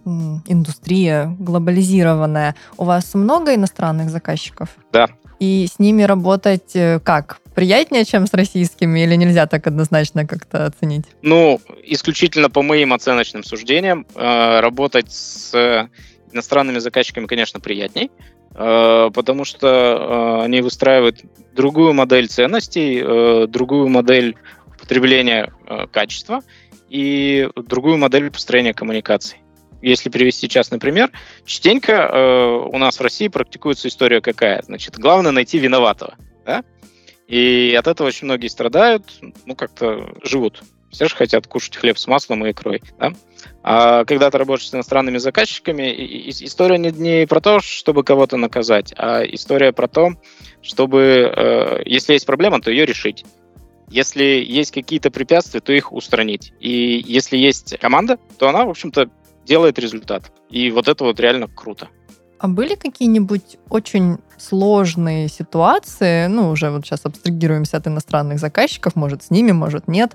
индустрия 0.04 1.36
глобализированная, 1.38 2.54
у 2.78 2.84
вас 2.84 3.14
много 3.14 3.54
иностранных 3.54 4.10
заказчиков? 4.10 4.70
Да. 4.92 5.08
И 5.40 5.66
с 5.66 5.78
ними 5.78 6.02
работать 6.02 6.76
э, 6.76 7.00
как? 7.00 7.40
Приятнее, 7.54 8.04
чем 8.04 8.26
с 8.26 8.34
российскими, 8.34 9.00
или 9.00 9.16
нельзя 9.16 9.46
так 9.46 9.66
однозначно 9.66 10.26
как-то 10.26 10.66
оценить? 10.66 11.04
Ну, 11.22 11.60
исключительно 11.82 12.50
по 12.50 12.62
моим 12.62 12.92
оценочным 12.92 13.42
суждениям, 13.42 14.06
э, 14.14 14.60
работать 14.60 15.10
с 15.10 15.88
иностранными 16.32 16.78
заказчиками, 16.78 17.26
конечно, 17.26 17.58
приятней, 17.60 18.10
э, 18.54 19.10
потому 19.14 19.44
что 19.44 20.40
э, 20.40 20.44
они 20.44 20.60
выстраивают 20.60 21.22
другую 21.54 21.94
модель 21.94 22.28
ценностей, 22.28 23.02
э, 23.02 23.46
другую 23.46 23.88
модель 23.88 24.36
потребления 24.78 25.52
качества 25.92 26.42
и 26.88 27.48
другую 27.54 27.98
модель 27.98 28.30
построения 28.30 28.72
коммуникаций. 28.72 29.38
Если 29.82 30.10
привести 30.10 30.48
частный 30.48 30.78
пример, 30.78 31.10
частенько 31.44 32.66
у 32.70 32.78
нас 32.78 32.98
в 32.98 33.02
России 33.02 33.28
практикуется 33.28 33.88
история 33.88 34.20
какая? 34.20 34.62
Значит, 34.62 34.98
главное 34.98 35.32
найти 35.32 35.58
виноватого. 35.58 36.14
Да? 36.44 36.64
И 37.28 37.74
от 37.78 37.86
этого 37.86 38.08
очень 38.08 38.24
многие 38.26 38.48
страдают, 38.48 39.04
ну, 39.46 39.54
как-то 39.54 40.14
живут. 40.22 40.62
Все 40.90 41.06
же 41.06 41.14
хотят 41.14 41.46
кушать 41.46 41.76
хлеб 41.76 41.96
с 41.96 42.08
маслом 42.08 42.44
и 42.44 42.50
икрой. 42.50 42.82
Да? 42.98 43.12
А 43.62 44.04
когда 44.04 44.30
ты 44.30 44.38
работаешь 44.38 44.68
с 44.68 44.74
иностранными 44.74 45.18
заказчиками, 45.18 46.28
история 46.28 46.78
не, 46.78 46.90
не 46.90 47.26
про 47.26 47.40
то, 47.40 47.60
чтобы 47.60 48.02
кого-то 48.02 48.36
наказать, 48.36 48.92
а 48.96 49.22
история 49.22 49.72
про 49.72 49.86
то, 49.86 50.10
чтобы, 50.62 51.32
э, 51.34 51.82
если 51.84 52.14
есть 52.14 52.26
проблема, 52.26 52.60
то 52.60 52.70
ее 52.70 52.84
решить. 52.84 53.24
Если 53.88 54.24
есть 54.24 54.72
какие-то 54.72 55.10
препятствия, 55.10 55.60
то 55.60 55.72
их 55.72 55.92
устранить. 55.92 56.52
И 56.58 57.04
если 57.06 57.36
есть 57.36 57.78
команда, 57.78 58.18
то 58.38 58.48
она, 58.48 58.64
в 58.64 58.70
общем-то, 58.70 59.08
делает 59.50 59.80
результат. 59.80 60.30
И 60.48 60.70
вот 60.70 60.86
это 60.86 61.04
вот 61.04 61.18
реально 61.20 61.48
круто. 61.48 61.88
А 62.38 62.48
были 62.48 62.76
какие-нибудь 62.76 63.58
очень 63.68 64.18
сложные 64.38 65.28
ситуации, 65.28 66.28
ну, 66.28 66.50
уже 66.50 66.70
вот 66.70 66.86
сейчас 66.86 67.00
абстрагируемся 67.04 67.76
от 67.76 67.86
иностранных 67.86 68.38
заказчиков, 68.38 68.96
может, 68.96 69.22
с 69.22 69.30
ними, 69.30 69.52
может, 69.52 69.88
нет, 69.88 70.12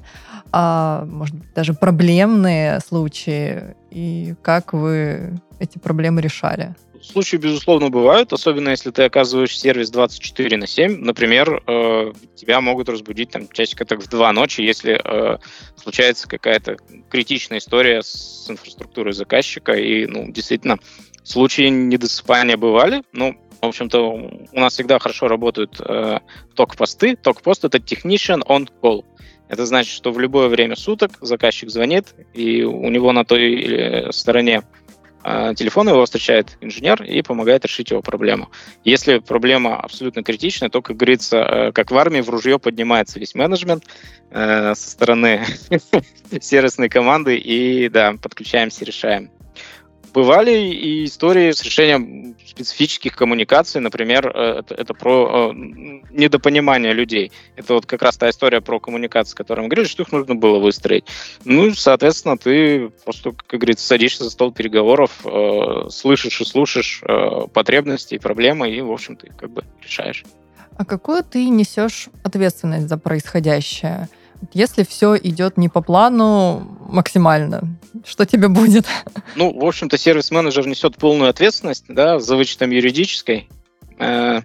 а, 0.52 1.06
может 1.06 1.36
даже 1.54 1.74
проблемные 1.74 2.80
случаи, 2.80 3.76
и 3.92 4.36
как 4.42 4.74
вы 4.74 5.38
эти 5.60 5.78
проблемы 5.78 6.22
решали? 6.22 6.74
Случаи, 7.12 7.38
безусловно, 7.38 7.90
бывают, 7.90 8.34
особенно 8.34 8.70
если 8.70 8.92
ты 8.92 9.04
оказываешь 9.04 9.58
сервис 9.58 9.90
24 9.90 10.58
на 10.58 10.68
7. 10.68 10.98
Например, 11.00 11.64
э, 11.66 12.14
тебя 12.36 12.62
могут 12.62 12.90
разбудить 12.90 13.30
там 13.30 13.48
часика 13.50 13.86
так 13.86 14.02
в 14.02 14.10
2 14.10 14.34
ночи, 14.34 14.62
если 14.62 15.00
э, 15.04 15.38
случается 15.76 16.28
какая-то 16.28 16.78
критичная 17.10 17.60
история 17.60 18.02
с 18.02 18.48
инфраструктурой 18.50 19.14
заказчика, 19.14 19.74
и, 19.74 20.06
ну, 20.08 20.32
действительно, 20.32 20.80
Случаи 21.26 21.70
недосыпания 21.70 22.56
бывали, 22.56 23.02
ну, 23.12 23.36
в 23.60 23.66
общем-то, 23.66 24.00
у 24.52 24.60
нас 24.60 24.74
всегда 24.74 25.00
хорошо 25.00 25.28
работают 25.28 25.82
э, 25.82 26.20
ток-посты. 26.54 27.16
Ток-пост— 27.16 27.64
это 27.66 27.80
technician 27.80 28.46
on 28.46 28.70
call. 28.80 29.04
Это 29.50 29.66
значит, 29.66 29.92
что 29.92 30.12
в 30.12 30.20
любое 30.20 30.50
время 30.50 30.76
суток 30.76 31.18
заказчик 31.22 31.72
звонит, 31.72 32.14
и 32.36 32.62
у 32.62 32.88
него 32.92 33.12
на 33.12 33.26
той 33.26 34.12
стороне 34.12 34.62
э, 35.26 35.54
телефона 35.56 35.90
его 35.90 36.06
встречает 36.06 36.58
инженер 36.62 37.04
и 37.04 37.22
помогает 37.22 37.66
решить 37.66 37.92
его 37.92 38.02
проблему. 38.02 38.50
Если 38.84 39.18
проблема 39.20 39.78
абсолютно 39.78 40.24
критичная, 40.24 40.70
то, 40.70 40.82
как 40.82 40.98
говорится, 40.98 41.38
э, 41.38 41.72
как 41.72 41.92
в 41.92 41.98
армии, 41.98 42.22
в 42.22 42.30
ружье 42.30 42.60
поднимается 42.60 43.20
весь 43.20 43.36
менеджмент 43.36 43.84
э, 44.32 44.74
со 44.76 44.90
стороны 44.90 45.46
сервисной 46.42 46.90
команды, 46.90 47.38
и 47.38 47.90
да, 47.90 48.16
подключаемся, 48.22 48.86
решаем. 48.86 49.32
Бывали 50.16 50.58
и 50.72 51.04
истории 51.04 51.52
с 51.52 51.62
решением 51.62 52.38
специфических 52.46 53.18
коммуникаций, 53.18 53.82
например, 53.82 54.32
э, 54.34 54.60
это, 54.60 54.74
это 54.74 54.94
про 54.94 55.52
э, 55.52 55.54
недопонимание 55.54 56.94
людей. 56.94 57.34
Это 57.58 57.74
вот 57.74 57.86
как 57.86 58.02
раз 58.02 58.16
та 58.16 58.30
история 58.30 58.62
про 58.62 58.80
коммуникации, 58.80 59.34
о 59.34 59.36
которой 59.36 59.60
мы 59.64 59.68
говорили, 59.68 59.90
что 59.90 60.04
их 60.04 60.14
нужно 60.14 60.36
было 60.36 60.58
выстроить. 60.60 61.04
Ну, 61.44 61.74
соответственно, 61.74 62.38
ты 62.38 62.92
просто, 63.04 63.34
как 63.34 63.60
говорится, 63.60 63.86
садишься 63.86 64.24
за 64.24 64.30
стол 64.30 64.54
переговоров, 64.54 65.12
э, 65.26 65.90
слышишь 65.90 66.40
и 66.40 66.46
слушаешь 66.46 67.02
э, 67.04 67.48
потребности 67.54 68.16
и 68.16 68.18
проблемы, 68.18 68.72
и, 68.72 68.80
в 68.80 68.94
общем, 68.94 69.18
ты 69.18 69.34
как 69.38 69.50
бы 69.50 69.66
решаешь. 69.84 70.24
А 70.78 70.86
какую 70.86 71.26
ты 71.26 71.50
несешь 71.50 72.08
ответственность 72.24 72.88
за 72.88 72.98
происходящее? 72.98 74.08
Если 74.54 74.84
все 74.84 75.18
идет 75.18 75.58
не 75.58 75.70
по 75.70 75.82
плану 75.82 76.78
максимально, 76.88 77.78
что 78.06 78.26
тебе 78.26 78.48
будет? 78.48 78.86
Ну, 79.36 79.58
в 79.58 79.66
общем-то, 79.66 79.98
сервис-менеджер 79.98 80.68
несет 80.68 80.98
полную 80.98 81.30
ответственность, 81.30 81.86
да, 81.88 82.20
за 82.20 82.36
вычетом 82.36 82.72
юридической. 82.72 83.50
Э, 84.00 84.42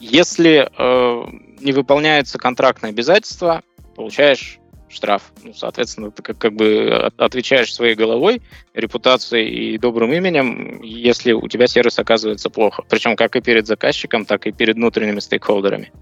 если 0.00 0.68
э, 0.76 1.26
не 1.60 1.72
выполняется 1.72 2.38
контрактное 2.38 2.90
обязательство, 2.90 3.62
получаешь 3.94 4.58
штраф. 4.88 5.32
Ну, 5.42 5.52
соответственно, 5.52 6.10
ты 6.10 6.22
как, 6.22 6.38
как 6.38 6.52
бы 6.54 7.10
отвечаешь 7.16 7.74
своей 7.74 7.94
головой, 7.94 8.42
репутацией 8.74 9.74
и 9.74 9.78
добрым 9.78 10.12
именем, 10.12 10.80
если 10.82 11.32
у 11.32 11.48
тебя 11.48 11.66
сервис 11.66 11.98
оказывается 11.98 12.50
плохо. 12.50 12.84
Причем 12.88 13.16
как 13.16 13.36
и 13.36 13.40
перед 13.40 13.66
заказчиком, 13.66 14.24
так 14.24 14.46
и 14.46 14.52
перед 14.52 14.76
внутренними 14.76 15.20
стейкхолдерами. 15.20 15.92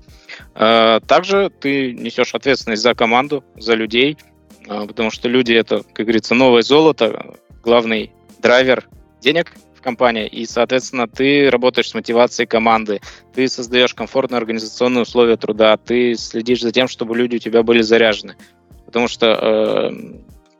А, 0.55 1.01
также 1.01 1.51
ты 1.51 1.93
несешь 1.93 2.35
ответственность 2.35 2.83
за 2.83 2.95
команду, 2.95 3.45
за 3.57 3.75
людей, 3.75 4.17
а, 4.69 4.87
потому 4.87 5.11
что 5.11 5.29
люди 5.29 5.53
это, 5.53 5.83
как 5.93 6.07
говорится, 6.07 6.35
новое 6.35 6.63
золото, 6.63 7.37
главный 7.63 8.13
драйвер 8.41 8.89
денег 9.21 9.53
в 9.75 9.81
компании, 9.81 10.27
и, 10.27 10.47
соответственно, 10.47 11.09
ты 11.09 11.51
работаешь 11.51 11.91
с 11.91 11.95
мотивацией 11.95 12.47
команды, 12.47 13.01
ты 13.35 13.49
создаешь 13.49 13.95
комфортные 13.95 14.39
организационные 14.39 15.03
условия 15.03 15.37
труда, 15.37 15.77
ты 15.77 16.15
следишь 16.15 16.63
за 16.63 16.73
тем, 16.73 16.89
чтобы 16.89 17.17
люди 17.17 17.37
у 17.37 17.39
тебя 17.39 17.63
были 17.63 17.83
заряжены. 17.83 18.37
Потому 18.95 19.09
что, 19.09 19.27
э, 19.27 19.91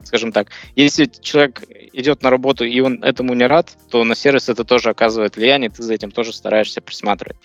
скажем 0.03 0.33
так, 0.33 0.49
если 0.75 1.05
человек 1.05 1.63
идет 1.93 2.25
на 2.25 2.31
работу 2.31 2.65
и 2.65 2.81
он 2.81 3.01
этому 3.05 3.33
не 3.35 3.47
рад, 3.47 3.71
то 3.91 4.03
на 4.03 4.17
сервис 4.17 4.49
это 4.49 4.65
тоже 4.65 4.91
оказывает 4.91 5.37
влияние, 5.37 5.71
ты 5.71 5.85
за 5.85 5.95
этим 5.95 6.11
тоже 6.11 6.33
стараешься 6.33 6.81
присматривать. 6.81 7.37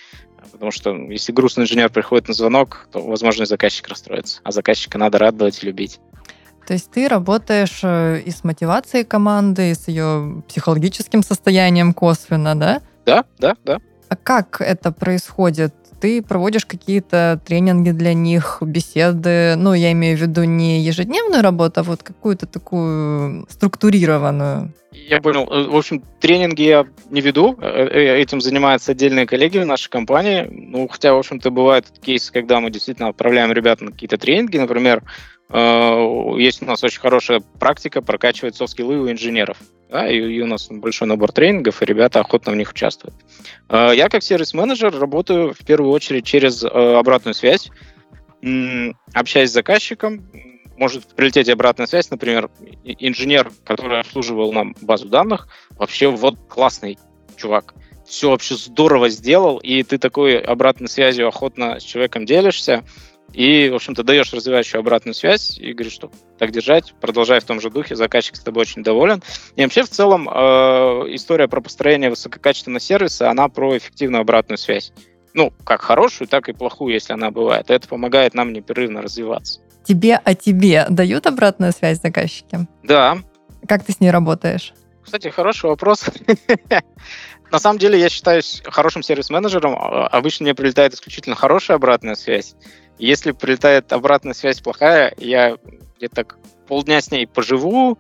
Потому 0.52 0.72
что 0.72 0.96
если 0.96 1.32
грустный 1.32 1.66
инженер 1.66 1.92
приходит 1.92 2.28
на 2.28 2.34
звонок, 2.34 2.88
то, 2.92 3.02
возможно, 3.02 3.44
и 3.44 3.46
заказчик 3.46 3.88
расстроится. 3.88 4.42
А 4.44 4.52
заказчика 4.52 4.98
надо 4.98 5.20
радовать 5.20 5.62
и 5.62 5.68
любить. 5.68 6.00
То 6.66 6.74
есть 6.74 6.90
ты 6.90 7.08
работаешь 7.08 7.82
э, 7.84 8.22
и 8.26 8.32
с 8.32 8.44
мотивацией 8.44 9.06
команды, 9.06 9.70
и 9.70 9.76
с 9.76 9.88
ее 9.88 10.42
психологическим 10.48 11.22
состоянием 11.22 11.94
косвенно, 11.94 12.60
да? 12.60 12.82
Да, 13.06 13.26
да, 13.38 13.56
да. 13.64 13.78
А 14.10 14.16
как 14.16 14.60
это 14.60 14.92
происходит? 14.92 15.76
Ты 16.00 16.22
проводишь 16.22 16.66
какие-то 16.66 17.42
тренинги 17.46 17.92
для 17.92 18.14
них, 18.14 18.58
беседы, 18.62 19.56
ну, 19.58 19.74
я 19.74 19.92
имею 19.92 20.18
в 20.18 20.22
виду 20.22 20.44
не 20.44 20.82
ежедневную 20.82 21.44
работу, 21.44 21.82
а 21.82 21.84
вот 21.84 22.04
какую-то 22.04 22.46
такую 22.46 23.46
структурированную. 23.50 24.74
Я 24.92 25.22
понял. 25.22 25.48
Э, 25.52 25.68
в 25.68 25.76
общем, 25.76 26.04
тренинги 26.20 26.64
я 26.64 26.86
не 27.10 27.22
веду. 27.22 27.56
Э, 27.62 27.88
э, 27.92 28.22
этим 28.22 28.42
занимаются 28.42 28.92
отдельные 28.92 29.28
коллеги 29.28 29.60
в 29.60 29.66
нашей 29.66 29.90
компании. 29.90 30.48
Ну, 30.50 30.88
хотя, 30.88 31.14
в 31.14 31.18
общем-то, 31.18 31.52
бывают 31.52 31.86
кейсы, 32.02 32.32
когда 32.32 32.60
мы 32.60 32.72
действительно 32.72 33.10
отправляем 33.10 33.52
ребят 33.52 33.82
на 33.82 33.92
какие-то 33.92 34.18
тренинги. 34.18 34.58
Например, 34.58 35.04
есть 35.52 36.62
у 36.62 36.66
нас 36.66 36.84
очень 36.84 37.00
хорошая 37.00 37.42
практика 37.60 38.02
прокачивать 38.02 38.56
софт-скиллы 38.56 39.00
у 39.00 39.10
инженеров. 39.12 39.58
Да, 39.90 40.08
и, 40.08 40.18
и 40.18 40.42
у 40.42 40.46
нас 40.46 40.68
большой 40.70 41.08
набор 41.08 41.32
тренингов, 41.32 41.82
и 41.82 41.86
ребята 41.86 42.20
охотно 42.20 42.52
в 42.52 42.56
них 42.56 42.70
участвуют. 42.70 43.16
Я 43.70 44.08
как 44.10 44.22
сервис-менеджер 44.22 44.96
работаю 45.00 45.54
в 45.54 45.66
первую 45.66 45.92
очередь 45.92 46.26
через 46.26 46.64
обратную 46.64 47.34
связь, 47.34 47.72
общаясь 49.14 49.50
с 49.50 49.54
заказчиком, 49.54 50.30
может 50.78 51.08
прилететь 51.16 51.50
обратная 51.50 51.88
связь, 51.88 52.12
например, 52.12 52.52
инженер, 52.84 53.52
который 53.66 54.00
обслуживал 54.00 54.54
нам 54.54 54.76
базу 54.80 55.10
данных, 55.10 55.48
вообще 55.72 56.08
вот 56.08 56.36
классный 56.48 57.00
чувак, 57.36 57.74
все 58.08 58.30
вообще 58.30 58.56
здорово 58.56 59.10
сделал, 59.10 59.58
и 59.58 59.84
ты 59.84 59.98
такой 59.98 60.40
обратной 60.40 60.88
связью 60.88 61.28
охотно 61.28 61.80
с 61.80 61.84
человеком 61.84 62.26
делишься, 62.26 62.84
и, 63.34 63.70
в 63.70 63.76
общем-то, 63.76 64.04
даешь 64.04 64.34
развивающую 64.34 64.80
обратную 64.80 65.14
связь 65.14 65.58
и 65.58 65.74
говоришь, 65.74 65.94
что 65.94 66.12
так 66.38 66.52
держать, 66.52 66.94
продолжай 67.00 67.40
в 67.40 67.44
том 67.44 67.62
же 67.62 67.70
духе, 67.70 67.96
заказчик 67.96 68.36
с 68.36 68.40
тобой 68.40 68.62
очень 68.62 68.84
доволен. 68.84 69.22
И 69.56 69.64
вообще, 69.64 69.84
в 69.84 69.90
целом, 69.90 70.28
э, 70.28 70.32
история 71.14 71.48
про 71.48 71.62
построение 71.62 72.10
высококачественного 72.10 72.80
сервиса, 72.80 73.30
она 73.30 73.48
про 73.50 73.78
эффективную 73.78 74.22
обратную 74.22 74.58
связь. 74.58 74.92
Ну, 75.34 75.54
как 75.64 75.82
хорошую, 75.82 76.28
так 76.28 76.50
и 76.50 76.54
плохую, 76.54 76.94
если 76.94 77.14
она 77.14 77.30
бывает. 77.30 77.70
Это 77.70 77.88
помогает 77.88 78.34
нам 78.34 78.52
непрерывно 78.52 79.02
развиваться. 79.02 79.62
Тебе 79.86 80.16
о 80.16 80.36
тебе 80.36 80.86
дают 80.90 81.28
обратную 81.28 81.72
связь 81.72 82.02
заказчики? 82.02 82.68
Да. 82.84 83.20
Как 83.68 83.84
ты 83.84 83.92
с 83.92 84.00
ней 84.00 84.12
работаешь? 84.12 84.74
Кстати, 85.04 85.30
хороший 85.30 85.70
вопрос. 85.70 86.06
На 87.52 87.60
самом 87.60 87.80
деле, 87.80 88.00
я 88.00 88.10
считаюсь 88.10 88.62
хорошим 88.66 89.02
сервис-менеджером. 89.02 89.76
А, 89.76 90.08
обычно 90.08 90.44
мне 90.44 90.54
прилетает 90.54 90.94
исключительно 90.94 91.36
хорошая 91.36 91.78
обратная 91.78 92.16
связь. 92.16 92.56
Если 93.00 93.32
прилетает 93.32 93.92
обратная 93.94 94.34
связь 94.34 94.60
плохая, 94.60 95.14
я 95.18 95.58
где-то 95.98 96.28
полдня 96.68 97.02
с 97.02 97.12
ней 97.12 97.26
поживу, 97.26 97.98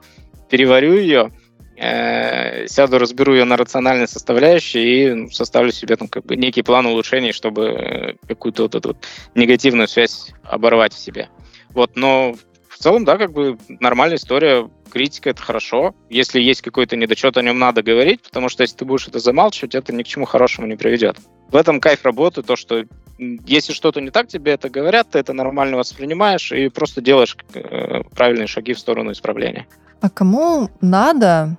переварю 0.49 0.93
ее, 0.93 1.31
э, 1.77 2.67
сяду, 2.67 2.99
разберу 2.99 3.33
ее 3.33 3.45
на 3.45 3.55
рациональные 3.55 4.07
составляющие 4.07 4.83
и 4.83 5.13
ну, 5.13 5.29
составлю 5.29 5.71
себе 5.71 5.95
там 5.95 6.09
как 6.09 6.25
бы 6.25 6.35
некий 6.35 6.61
план 6.61 6.85
улучшений, 6.85 7.31
чтобы 7.31 7.63
э, 7.63 8.13
какую-то 8.27 8.63
вот 8.63 8.75
эту 8.75 8.89
вот 8.89 8.97
негативную 9.35 9.87
связь 9.87 10.31
оборвать 10.43 10.93
в 10.93 10.99
себе. 10.99 11.29
Вот, 11.69 11.95
но 11.95 12.35
в 12.67 12.77
целом, 12.77 13.05
да, 13.05 13.17
как 13.17 13.31
бы 13.31 13.57
нормальная 13.67 14.17
история. 14.17 14.69
Критика— 14.91 15.29
это 15.31 15.41
хорошо. 15.41 15.93
Если 16.09 16.41
есть 16.41 16.61
какой-то 16.61 16.95
недочет, 16.95 17.37
о 17.37 17.43
нем 17.43 17.59
надо 17.59 17.83
говорить, 17.83 18.23
потому 18.23 18.49
что 18.49 18.63
если 18.63 18.77
ты 18.77 18.85
будешь 18.85 19.07
это 19.07 19.19
замалчивать, 19.19 19.75
это 19.75 19.93
ни 19.93 20.01
к 20.01 20.07
чему 20.07 20.25
хорошему 20.25 20.65
не 20.65 20.75
приведет. 20.75 21.17
В 21.49 21.55
этом 21.55 21.79
кайф 21.79 22.03
работы, 22.05 22.41
то, 22.41 22.55
что 22.55 22.85
если 23.45 23.73
что-то 23.73 24.01
не 24.01 24.11
так, 24.11 24.27
тебе 24.27 24.53
это 24.53 24.69
говорят, 24.69 25.09
ты 25.11 25.19
это 25.19 25.33
нормально 25.33 25.77
воспринимаешь 25.77 26.51
и 26.51 26.69
просто 26.69 27.01
делаешь 27.01 27.37
э, 27.53 28.01
правильные 28.15 28.47
шаги 28.47 28.73
в 28.73 28.79
сторону 28.79 29.11
исправления. 29.11 29.67
А 30.01 30.09
кому 30.09 30.69
надо, 30.79 31.57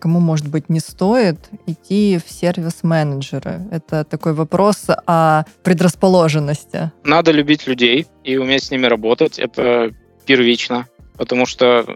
кому, 0.00 0.18
может 0.18 0.48
быть, 0.48 0.68
не 0.68 0.80
стоит 0.80 1.36
идти 1.66 2.18
в 2.18 2.28
сервис-менеджеры? 2.28 3.60
Это 3.70 4.04
такой 4.04 4.32
вопрос 4.32 4.86
о 5.06 5.44
предрасположенности. 5.62 6.90
Надо 7.04 7.30
любить 7.30 7.68
людей 7.68 8.06
и 8.24 8.38
уметь 8.38 8.64
с 8.64 8.70
ними 8.72 8.86
работать. 8.86 9.38
Это 9.38 9.92
первично, 10.26 10.88
потому 11.16 11.46
что 11.46 11.86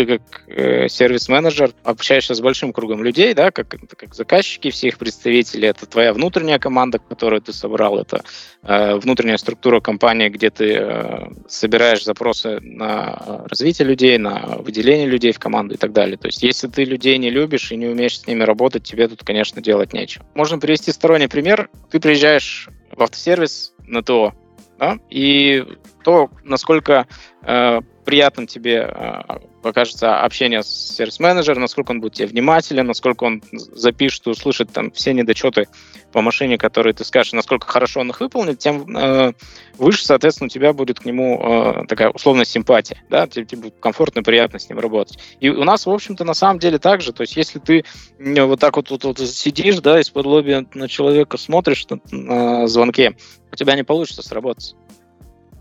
ты 0.00 0.18
как 0.18 0.42
э, 0.46 0.88
сервис-менеджер 0.88 1.72
общаешься 1.84 2.34
с 2.34 2.40
большим 2.40 2.72
кругом 2.72 3.04
людей, 3.04 3.34
да, 3.34 3.50
как, 3.50 3.68
как 3.68 4.14
заказчики, 4.14 4.70
все 4.70 4.88
их 4.88 4.98
представители, 4.98 5.68
это 5.68 5.84
твоя 5.84 6.14
внутренняя 6.14 6.58
команда, 6.58 6.98
которую 6.98 7.42
ты 7.42 7.52
собрал, 7.52 7.98
это 7.98 8.22
э, 8.62 8.94
внутренняя 8.94 9.36
структура 9.36 9.80
компании, 9.80 10.30
где 10.30 10.48
ты 10.48 10.72
э, 10.72 11.28
собираешь 11.48 12.04
запросы 12.04 12.60
на 12.60 13.44
развитие 13.50 13.88
людей, 13.88 14.16
на 14.16 14.56
выделение 14.60 15.06
людей 15.06 15.32
в 15.32 15.38
команду 15.38 15.74
и 15.74 15.78
так 15.78 15.92
далее. 15.92 16.16
То 16.16 16.28
есть, 16.28 16.42
если 16.42 16.68
ты 16.68 16.84
людей 16.84 17.18
не 17.18 17.28
любишь 17.28 17.70
и 17.70 17.76
не 17.76 17.86
умеешь 17.86 18.20
с 18.20 18.26
ними 18.26 18.42
работать, 18.42 18.84
тебе 18.84 19.06
тут, 19.06 19.22
конечно, 19.22 19.60
делать 19.60 19.92
нечего. 19.92 20.24
Можно 20.34 20.58
привести 20.58 20.92
сторонний 20.92 21.28
пример. 21.28 21.68
Ты 21.90 22.00
приезжаешь 22.00 22.68
в 22.90 23.02
автосервис 23.02 23.74
на 23.86 24.02
ТО, 24.02 24.32
да, 24.78 24.96
и 25.10 25.62
то, 26.04 26.30
насколько 26.42 27.06
э, 27.42 27.80
приятным 28.04 28.46
тебе 28.46 28.90
э, 28.90 29.20
покажется 29.62 30.20
общение 30.20 30.62
с 30.62 30.96
сервис-менеджером, 30.96 31.60
насколько 31.60 31.90
он 31.92 32.00
будет 32.00 32.14
тебе 32.14 32.28
внимателен, 32.28 32.86
насколько 32.86 33.24
он 33.24 33.42
запишет 33.52 34.26
и 34.26 34.30
услышит 34.30 34.72
там 34.72 34.90
все 34.90 35.12
недочеты 35.12 35.68
по 36.12 36.22
машине, 36.22 36.58
которые 36.58 36.94
ты 36.94 37.04
скажешь, 37.04 37.32
насколько 37.32 37.66
хорошо 37.66 38.00
он 38.00 38.10
их 38.10 38.20
выполнит, 38.20 38.58
тем 38.58 38.96
э, 38.96 39.32
выше, 39.78 40.04
соответственно, 40.04 40.46
у 40.46 40.50
тебя 40.50 40.72
будет 40.72 41.00
к 41.00 41.04
нему 41.04 41.40
э, 41.42 41.86
такая 41.86 42.10
условная 42.10 42.44
симпатия, 42.44 43.02
да, 43.10 43.26
тебе, 43.26 43.44
тебе 43.44 43.62
будет 43.62 43.74
комфортно 43.80 44.20
и 44.20 44.22
приятно 44.22 44.58
с 44.58 44.68
ним 44.68 44.78
работать. 44.78 45.18
И 45.40 45.48
у 45.48 45.64
нас, 45.64 45.86
в 45.86 45.90
общем-то, 45.90 46.24
на 46.24 46.34
самом 46.34 46.58
деле 46.58 46.78
так 46.78 47.00
же, 47.00 47.12
то 47.12 47.22
есть 47.22 47.36
если 47.36 47.58
ты 47.58 47.84
вот 48.18 48.60
так 48.60 48.76
вот, 48.76 48.90
вот, 48.90 49.04
вот 49.04 49.18
сидишь, 49.18 49.78
да, 49.80 50.00
из-под 50.00 50.26
лоби 50.26 50.66
на 50.74 50.88
человека 50.88 51.36
смотришь 51.36 51.86
на, 51.88 52.00
на 52.10 52.66
звонке, 52.66 53.16
у 53.52 53.56
тебя 53.56 53.74
не 53.74 53.82
получится 53.82 54.22
сработать 54.22 54.74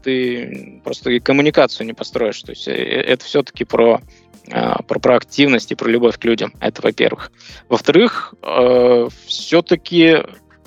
ты 0.03 0.81
просто 0.83 1.19
коммуникацию 1.19 1.85
не 1.87 1.93
построишь. 1.93 2.41
То 2.41 2.51
есть 2.51 2.67
э, 2.67 2.73
это 2.73 3.25
все-таки 3.25 3.65
про, 3.65 4.01
а, 4.51 4.81
про 4.83 4.99
проактивность 4.99 5.71
и 5.71 5.75
про 5.75 5.89
любовь 5.89 6.17
к 6.17 6.25
людям. 6.25 6.53
Это 6.59 6.81
во-первых. 6.81 7.31
Во-вторых, 7.67 8.33
э, 8.41 9.07
все-таки 9.27 10.17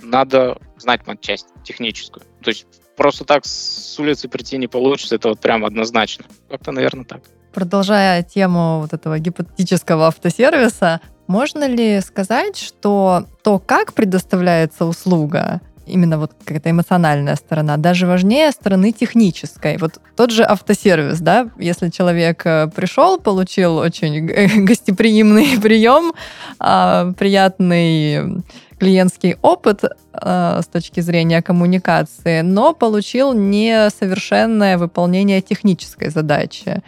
надо 0.03 0.59
знать 0.79 1.07
матчасть 1.07 1.49
техническую. 1.65 2.25
То 2.43 2.51
есть 2.51 2.67
просто 2.97 3.25
так 3.25 3.45
с 3.47 3.99
улицы 3.99 4.29
прийти 4.29 4.59
не 4.59 4.69
получится, 4.69 5.15
это 5.15 5.29
вот 5.31 5.41
прям 5.41 5.65
однозначно. 5.65 6.25
Как-то, 6.49 6.73
наверное, 6.73 7.05
так. 7.05 7.23
Продолжая 7.53 8.23
тему 8.23 8.81
вот 8.81 8.93
этого 8.93 9.19
гипотетического 9.19 10.07
автосервиса, 10.07 11.01
можно 11.27 11.67
ли 11.67 12.01
сказать, 12.01 12.57
что 12.57 13.27
то, 13.43 13.59
как 13.59 13.93
предоставляется 13.93 14.85
услуга, 14.85 15.61
именно 15.87 16.19
вот 16.19 16.33
какая-то 16.45 16.71
эмоциональная 16.71 17.37
сторона, 17.37 17.77
даже 17.77 18.07
важнее 18.07 18.51
стороны 18.53 18.93
технической. 18.93 19.77
Вот 19.79 20.01
тот 20.17 20.31
же 20.31 20.45
автосервис, 20.45 21.21
да, 21.21 21.49
если 21.59 21.89
человек 21.91 22.43
э, 22.45 22.69
пришел, 22.69 23.19
получил 23.19 23.77
очень 23.77 24.65
гостеприимный 24.65 25.59
прием, 25.63 26.13
а, 26.59 27.13
приятный 27.19 28.43
клиентский 28.79 29.37
опыт 29.43 29.85
э, 29.85 30.61
с 30.61 30.67
точки 30.67 31.01
зрения 31.01 31.41
коммуникации, 31.41 32.41
но 32.41 32.75
получил 32.75 33.33
несовершенное 33.33 34.77
выполнение 34.77 35.41
технической 35.41 36.11
задачи. 36.11 36.83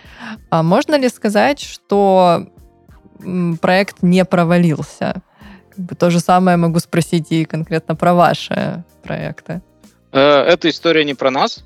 А 0.51 0.63
можно 0.63 0.97
ли 0.99 1.09
сказать, 1.09 1.61
что 1.61 2.49
проект 3.61 4.03
не 4.03 4.25
провалился? 4.25 5.23
Как 5.77 5.85
бы 5.85 5.95
то 5.95 6.11
же 6.11 6.21
самое 6.21 6.57
могу 6.57 6.79
спросить 6.79 7.31
и 7.31 7.45
конкретно 7.45 7.97
про 7.97 8.15
ваши 8.15 8.85
проекты. 9.03 9.61
Э, 10.13 10.43
эта 10.43 10.69
история 10.71 11.05
не 11.05 11.15
про 11.15 11.31
нас. 11.31 11.65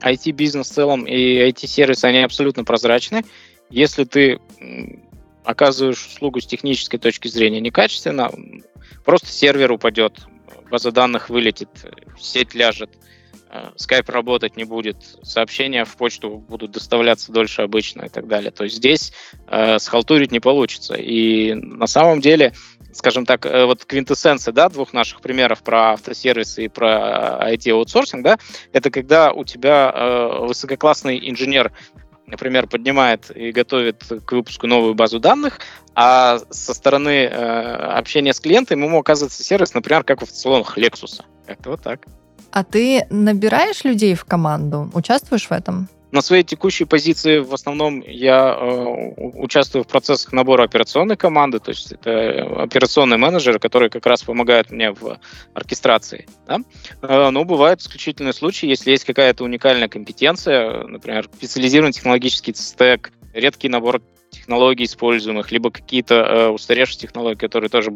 IT-бизнес 0.00 0.68
в 0.68 0.72
целом 0.72 1.04
и 1.04 1.48
IT-сервисы, 1.48 2.06
они 2.06 2.18
абсолютно 2.18 2.64
прозрачны. 2.64 3.24
Если 3.70 4.04
ты 4.04 4.40
оказываешь 5.44 6.06
услугу 6.06 6.40
с 6.40 6.46
технической 6.46 6.98
точки 6.98 7.28
зрения 7.28 7.60
некачественно, 7.60 8.30
просто 9.04 9.28
сервер 9.28 9.70
упадет, 9.70 10.18
база 10.70 10.90
данных 10.90 11.30
вылетит, 11.30 11.68
сеть 12.18 12.54
ляжет, 12.54 12.90
скайп 13.76 14.08
э, 14.08 14.12
работать 14.12 14.56
не 14.56 14.64
будет, 14.64 14.96
сообщения 15.22 15.84
в 15.84 15.96
почту 15.96 16.38
будут 16.38 16.72
доставляться 16.72 17.32
дольше 17.32 17.62
обычно 17.62 18.02
и 18.02 18.08
так 18.08 18.26
далее. 18.26 18.50
То 18.50 18.64
есть 18.64 18.76
здесь 18.76 19.12
э, 19.48 19.78
схалтурить 19.78 20.32
не 20.32 20.40
получится. 20.40 20.94
И 20.94 21.54
на 21.54 21.86
самом 21.86 22.20
деле 22.20 22.52
скажем 22.92 23.24
так, 23.24 23.46
э, 23.46 23.64
вот 23.64 23.84
квинтэссенция, 23.84 24.52
да, 24.52 24.68
двух 24.68 24.92
наших 24.92 25.20
примеров 25.20 25.62
про 25.62 25.92
автосервисы 25.92 26.66
и 26.66 26.68
про 26.68 27.38
IT-аутсорсинг, 27.52 28.22
да, 28.22 28.38
это 28.72 28.90
когда 28.90 29.32
у 29.32 29.44
тебя 29.44 29.90
э, 29.94 30.46
высококлассный 30.46 31.18
инженер 31.30 31.72
например, 32.24 32.66
поднимает 32.66 33.30
и 33.36 33.52
готовит 33.52 34.04
к 34.24 34.32
выпуску 34.32 34.66
новую 34.66 34.94
базу 34.94 35.20
данных, 35.20 35.60
а 35.94 36.38
со 36.50 36.72
стороны 36.72 37.24
э, 37.24 37.28
общения 37.28 38.32
с 38.32 38.40
клиентом 38.40 38.82
ему 38.82 38.98
оказывается 38.98 39.42
сервис, 39.42 39.74
например, 39.74 40.02
как 40.02 40.22
в 40.22 40.30
салонах 40.30 40.78
Lexus. 40.78 41.22
Как-то 41.46 41.70
вот 41.70 41.82
так. 41.82 42.06
А 42.52 42.64
ты 42.64 43.06
набираешь 43.08 43.82
людей 43.82 44.14
в 44.14 44.24
команду? 44.26 44.90
Участвуешь 44.92 45.46
в 45.46 45.52
этом? 45.52 45.88
На 46.10 46.20
своей 46.20 46.44
текущей 46.44 46.84
позиции 46.84 47.38
в 47.38 47.54
основном 47.54 48.02
я 48.06 48.54
э, 48.54 49.14
участвую 49.16 49.84
в 49.84 49.86
процессах 49.86 50.34
набора 50.34 50.64
операционной 50.64 51.16
команды, 51.16 51.58
то 51.58 51.70
есть 51.70 51.92
это 51.92 52.62
операционные 52.62 53.16
менеджеры, 53.16 53.58
которые 53.58 53.88
как 53.88 54.04
раз 54.04 54.22
помогают 54.22 54.70
мне 54.70 54.92
в 54.92 55.18
оркестрации. 55.54 56.26
Да? 56.46 56.58
Э, 57.00 57.30
но 57.30 57.44
бывают 57.44 57.80
исключительные 57.80 58.34
случаи, 58.34 58.66
если 58.66 58.90
есть 58.90 59.06
какая-то 59.06 59.44
уникальная 59.44 59.88
компетенция, 59.88 60.86
например, 60.86 61.30
специализированный 61.34 61.94
технологический 61.94 62.52
стек, 62.52 63.10
редкий 63.32 63.70
набор 63.70 64.02
технологий 64.32 64.84
используемых, 64.84 65.52
либо 65.52 65.70
какие-то 65.70 66.14
э, 66.14 66.48
устаревшие 66.48 66.98
технологии, 67.00 67.38
которые 67.38 67.70
тоже 67.70 67.92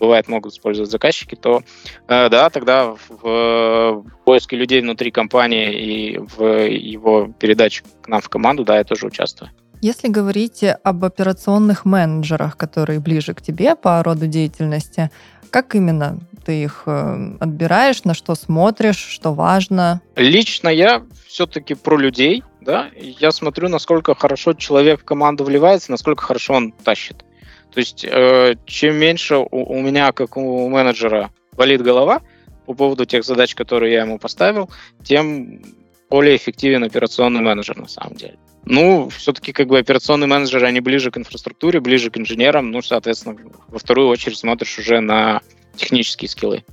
бывает 0.00 0.28
могут 0.28 0.52
использовать 0.52 0.90
заказчики, 0.90 1.34
то 1.34 1.62
э, 2.08 2.28
да, 2.28 2.50
тогда 2.50 2.94
в, 2.94 3.22
в 3.22 4.04
поиске 4.24 4.56
людей 4.56 4.80
внутри 4.80 5.10
компании 5.10 5.72
и 5.72 6.18
в 6.18 6.42
его 6.66 7.32
передаче 7.38 7.84
к 8.02 8.08
нам 8.08 8.20
в 8.20 8.28
команду, 8.28 8.64
да, 8.64 8.78
я 8.78 8.84
тоже 8.84 9.06
участвую. 9.06 9.50
Если 9.80 10.08
говорить 10.08 10.64
об 10.82 11.04
операционных 11.04 11.84
менеджерах, 11.84 12.56
которые 12.56 12.98
ближе 12.98 13.34
к 13.34 13.40
тебе 13.40 13.76
по 13.76 14.02
роду 14.02 14.26
деятельности, 14.26 15.10
как 15.50 15.74
именно 15.74 16.18
ты 16.44 16.62
их 16.62 16.82
э, 16.86 17.36
отбираешь, 17.40 18.04
на 18.04 18.14
что 18.14 18.34
смотришь, 18.34 18.98
что 18.98 19.34
важно? 19.34 20.00
Лично 20.16 20.68
я 20.68 21.02
все-таки 21.26 21.74
про 21.74 21.96
людей, 21.96 22.42
да, 22.60 22.90
я 22.96 23.30
смотрю, 23.30 23.68
насколько 23.68 24.14
хорошо 24.14 24.52
человек 24.52 25.00
в 25.00 25.04
команду 25.04 25.44
вливается, 25.44 25.90
насколько 25.90 26.22
хорошо 26.22 26.54
он 26.54 26.72
тащит. 26.72 27.24
То 27.72 27.80
есть, 27.80 28.04
э, 28.04 28.54
чем 28.66 28.96
меньше 28.96 29.36
у, 29.36 29.46
у 29.50 29.80
меня, 29.80 30.12
как 30.12 30.36
у 30.36 30.68
менеджера, 30.68 31.30
болит 31.52 31.82
голова 31.82 32.22
по 32.66 32.74
поводу 32.74 33.04
тех 33.04 33.24
задач, 33.24 33.54
которые 33.54 33.92
я 33.92 34.02
ему 34.02 34.18
поставил, 34.18 34.70
тем 35.04 35.62
более 36.10 36.36
эффективен 36.36 36.84
операционный 36.84 37.40
менеджер 37.40 37.76
на 37.76 37.88
самом 37.88 38.16
деле. 38.16 38.38
Ну, 38.64 39.08
все-таки 39.08 39.52
как 39.52 39.68
бы 39.68 39.78
операционные 39.78 40.28
менеджеры, 40.28 40.66
они 40.66 40.80
ближе 40.80 41.10
к 41.10 41.18
инфраструктуре, 41.18 41.80
ближе 41.80 42.10
к 42.10 42.18
инженерам, 42.18 42.70
ну, 42.70 42.82
соответственно, 42.82 43.36
во 43.68 43.78
вторую 43.78 44.08
очередь 44.08 44.38
смотришь 44.38 44.78
уже 44.78 45.00
на 45.00 45.40
технические 45.76 46.28
скиллы. 46.28 46.64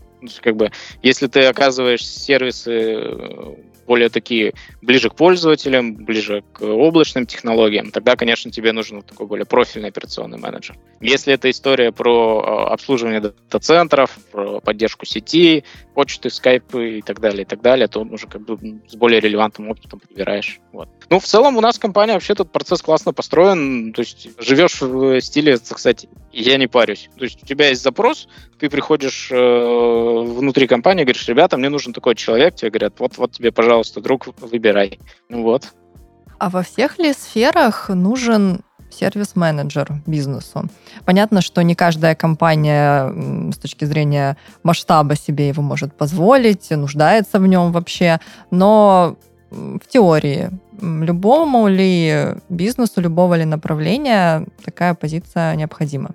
как 0.41 0.56
бы, 0.56 0.71
если 1.02 1.28
ты 1.28 1.45
оказываешь 1.45 2.06
сервисы 2.06 3.56
более 3.86 4.10
такие 4.10 4.54
ближе 4.82 5.10
к 5.10 5.15
пользователям, 5.15 5.95
ближе 5.95 6.43
к 6.54 6.62
облачным 6.62 7.26
технологиям, 7.26 7.91
тогда, 7.91 8.15
конечно, 8.15 8.52
тебе 8.52 8.71
нужен 8.71 9.02
такой 9.02 9.28
более 9.28 9.45
профильный 9.45 9.89
операционный 9.89 10.38
менеджер. 10.38 10.78
Если 11.02 11.34
это 11.34 11.50
история 11.50 11.91
про 11.91 12.39
а, 12.39 12.74
обслуживание 12.74 13.21
дата-центров, 13.21 14.17
про 14.32 14.60
поддержку 14.60 15.06
сети, 15.06 15.63
почты, 15.95 16.29
скайпы 16.29 16.99
и 16.99 17.01
так 17.01 17.19
далее, 17.19 17.43
и 17.43 17.45
так 17.45 17.62
далее, 17.62 17.88
то 17.88 18.01
уже 18.01 18.27
как 18.27 18.41
бы 18.41 18.81
с 18.88 18.95
более 18.95 19.21
релевантным 19.21 19.69
опытом 19.69 19.99
подбираешь. 19.99 20.60
Вот. 20.73 20.89
Ну, 21.10 21.19
в 21.19 21.23
целом 21.23 21.58
у 21.58 21.62
нас 21.62 21.79
компания 21.79 22.13
вообще 22.13 22.34
этот 22.34 22.51
процесс 22.51 22.81
классно 22.81 23.13
построен, 23.13 23.93
то 23.93 24.01
есть 24.01 24.27
живешь 24.38 24.81
в 24.81 25.21
стиле, 25.21 25.58
кстати, 25.58 26.10
я 26.34 26.58
не 26.58 26.67
парюсь. 26.67 27.10
То 27.17 27.23
есть 27.23 27.41
у 27.41 27.45
тебя 27.45 27.69
есть 27.69 27.81
запрос, 27.81 28.27
ты 28.60 28.69
приходишь 28.69 29.29
э, 29.31 29.36
внутри 29.36 30.67
компании, 30.67 31.03
говоришь, 31.03 31.27
ребята, 31.27 31.58
мне 31.58 31.69
нужен 31.69 31.93
такой 31.93 32.15
человек, 32.15 32.55
тебе 32.55 32.71
говорят, 32.71 32.99
вот, 32.99 33.17
вот 33.17 33.31
тебе, 33.31 33.51
пожалуйста, 33.51 34.01
друг, 34.01 34.27
выбирай. 34.39 34.99
Ну 35.29 35.43
вот. 35.43 35.73
А 36.38 36.49
во 36.49 36.63
всех 36.63 36.99
ли 36.99 37.13
сферах 37.13 37.89
нужен 37.89 38.62
сервис-менеджер 38.95 40.01
бизнесу. 40.05 40.69
Понятно, 41.05 41.41
что 41.41 41.62
не 41.62 41.75
каждая 41.75 42.15
компания 42.15 43.51
с 43.51 43.58
точки 43.58 43.86
зрения 43.86 44.38
масштаба 44.63 45.15
себе 45.15 45.47
его 45.47 45.62
может 45.62 45.93
позволить, 45.93 46.69
нуждается 46.71 47.39
в 47.39 47.47
нем 47.47 47.71
вообще, 47.71 48.19
но 48.51 49.17
в 49.51 49.88
теории 49.88 50.49
любому 50.81 51.67
ли 51.67 52.36
бизнесу, 52.49 53.01
любого 53.01 53.36
ли 53.36 53.45
направления 53.45 54.45
такая 54.63 54.93
позиция 54.93 55.55
необходима? 55.55 56.12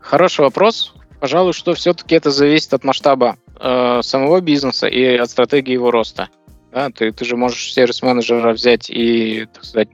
Хороший 0.00 0.42
вопрос. 0.42 0.94
Пожалуй, 1.20 1.52
что 1.52 1.74
все-таки 1.74 2.16
это 2.16 2.30
зависит 2.30 2.74
от 2.74 2.84
масштаба 2.84 3.36
э, 3.60 4.00
самого 4.02 4.40
бизнеса 4.40 4.88
и 4.88 5.16
от 5.16 5.30
стратегии 5.30 5.72
его 5.72 5.90
роста. 5.90 6.28
Да, 6.72 6.90
ты, 6.90 7.12
ты 7.12 7.24
же 7.24 7.36
можешь 7.36 7.72
сервис-менеджера 7.72 8.52
взять 8.52 8.90
и, 8.90 9.46
так 9.52 9.64
сказать, 9.64 9.88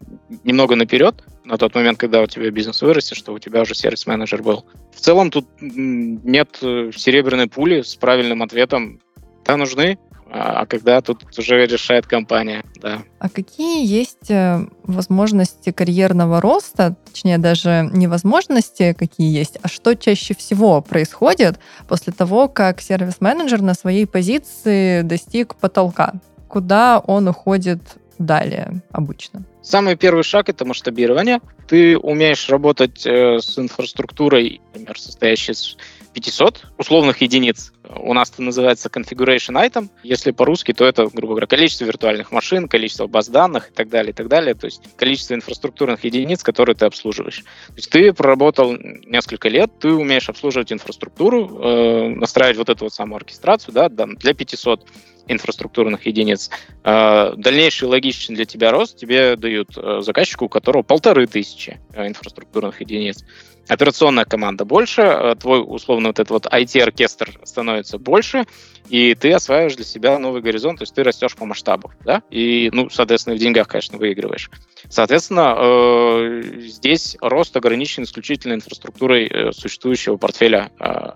немного 0.44 0.77
наперед, 0.77 1.22
на 1.48 1.56
тот 1.56 1.74
момент, 1.74 1.98
когда 1.98 2.20
у 2.20 2.26
тебя 2.26 2.50
бизнес 2.50 2.82
вырастет, 2.82 3.16
что 3.16 3.32
у 3.32 3.38
тебя 3.38 3.62
уже 3.62 3.74
сервис-менеджер 3.74 4.42
был. 4.42 4.66
В 4.94 5.00
целом 5.00 5.30
тут 5.30 5.46
нет 5.61 6.58
э, 6.61 6.90
серебряной 6.94 7.48
пули 7.48 7.80
с 7.80 7.96
правильным 7.96 8.42
ответом. 8.42 9.00
Да, 9.46 9.56
нужны, 9.56 9.98
а, 10.30 10.61
а 10.61 10.66
когда 10.66 11.00
тут 11.00 11.24
уже 11.38 11.66
решает 11.66 12.06
компания, 12.06 12.62
да. 12.82 13.02
А 13.18 13.30
какие 13.30 13.87
есть 13.87 14.30
э, 14.30 14.66
возможности 14.82 15.72
карьерного 15.72 16.42
роста, 16.42 16.96
точнее 17.06 17.38
даже 17.38 17.88
не 17.94 18.06
возможности 18.08 18.94
какие 18.98 19.34
есть, 19.34 19.58
а 19.62 19.68
что 19.68 19.94
чаще 19.94 20.34
всего 20.34 20.82
происходит 20.82 21.58
после 21.88 22.12
того, 22.12 22.48
как 22.48 22.82
сервис-менеджер 22.82 23.62
на 23.62 23.72
своей 23.72 24.06
позиции 24.06 25.00
достиг 25.00 25.54
потолка? 25.54 26.12
Куда 26.46 26.98
он 26.98 27.28
уходит 27.28 27.80
далее 28.18 28.83
обычно? 28.90 29.44
Самый 29.62 29.96
первый 29.96 30.22
шаг— 30.24 30.48
это 30.50 30.64
масштабирование. 30.64 31.40
Ты 31.66 31.98
умеешь 31.98 32.48
работать 32.48 33.07
э, 33.07 33.38
с 33.38 33.59
инфраструктурой, 33.59 34.61
например, 34.72 34.98
состоящей 34.98 35.52
из 35.52 35.76
500 36.18 36.64
условных 36.78 37.22
единиц. 37.22 37.72
У 37.85 38.12
нас 38.12 38.31
это 38.31 38.42
называется 38.42 38.88
configuration 38.88 39.54
item. 39.54 39.88
Если 40.02 40.33
по-русски, 40.33 40.72
то 40.72 40.85
это, 40.85 41.07
грубо 41.07 41.35
говоря, 41.35 41.46
количество 41.46 41.85
виртуальных 41.85 42.33
машин, 42.33 42.68
количество 42.68 43.07
баз 43.07 43.28
данных 43.28 43.70
и 43.70 43.72
так 43.72 43.88
далее, 43.88 44.11
и 44.11 44.12
так 44.12 44.26
далее. 44.26 44.54
То 44.54 44.66
есть 44.66 44.83
количество 44.96 45.35
инфраструктурных 45.35 46.04
единиц, 46.04 46.42
которые 46.42 46.74
ты 46.74 46.87
обслуживаешь. 46.87 47.44
То 47.68 47.76
есть 47.76 47.90
ты 47.90 48.12
проработал 48.12 48.76
несколько 49.07 49.48
лет, 49.48 49.70
ты 49.78 49.92
умеешь 49.92 50.28
обслуживать 50.28 50.72
инфраструктуру, 50.72 51.61
э, 51.62 52.09
настраивать 52.09 52.59
вот 52.59 52.68
эту 52.68 52.87
вот 52.87 52.92
самую 52.92 53.18
оркестрацию 53.18 53.72
да, 53.72 53.88
для 53.88 54.35
500 54.35 54.87
инфраструктурных 55.28 56.07
единиц. 56.07 56.50
Э, 56.85 57.35
дальнейший 57.37 57.87
логичный 57.87 58.35
для 58.35 58.44
тебя 58.44 58.72
рост 58.72 58.96
тебе 58.96 59.37
дают 59.37 59.76
э, 59.76 60.00
заказчику, 60.00 60.46
у 60.46 60.48
которого 60.48 60.83
полторы 60.83 61.26
тысячи 61.26 61.78
э, 61.92 62.09
инфраструктурных 62.09 62.81
единиц 62.81 63.24
операционная 63.68 64.24
команда 64.24 64.64
больше, 64.64 65.02
э, 65.02 65.35
твой, 65.37 65.62
условно, 65.64 66.09
вот 66.09 66.18
этот 66.18 66.31
вот 66.31 66.46
IT-оркестр 66.46 67.38
становится 67.44 67.98
больше, 67.98 68.44
и 68.88 69.14
ты 69.14 69.33
осваиваешь 69.33 69.76
для 69.76 69.85
себя 69.85 70.18
новый 70.18 70.40
горизонт, 70.40 70.78
то 70.78 70.83
есть 70.83 70.94
ты 70.94 71.02
растешь 71.02 71.37
по 71.37 71.44
масштабу, 71.44 71.92
да, 72.04 72.22
и, 72.31 72.70
ну, 72.72 72.88
соответственно, 72.90 73.37
в 73.37 73.38
деньгах, 73.38 73.68
конечно, 73.68 73.98
выигрываешь. 73.98 74.50
Соответственно, 74.88 75.54
э, 75.59 76.42
здесь 76.61 77.16
рост 77.20 77.57
ограничен 77.57 78.04
исключительно 78.04 78.54
инфраструктурой 78.54 79.26
э, 79.26 79.52
существующего 79.52 80.16
портфеля 80.16 80.70
э, 80.81 81.12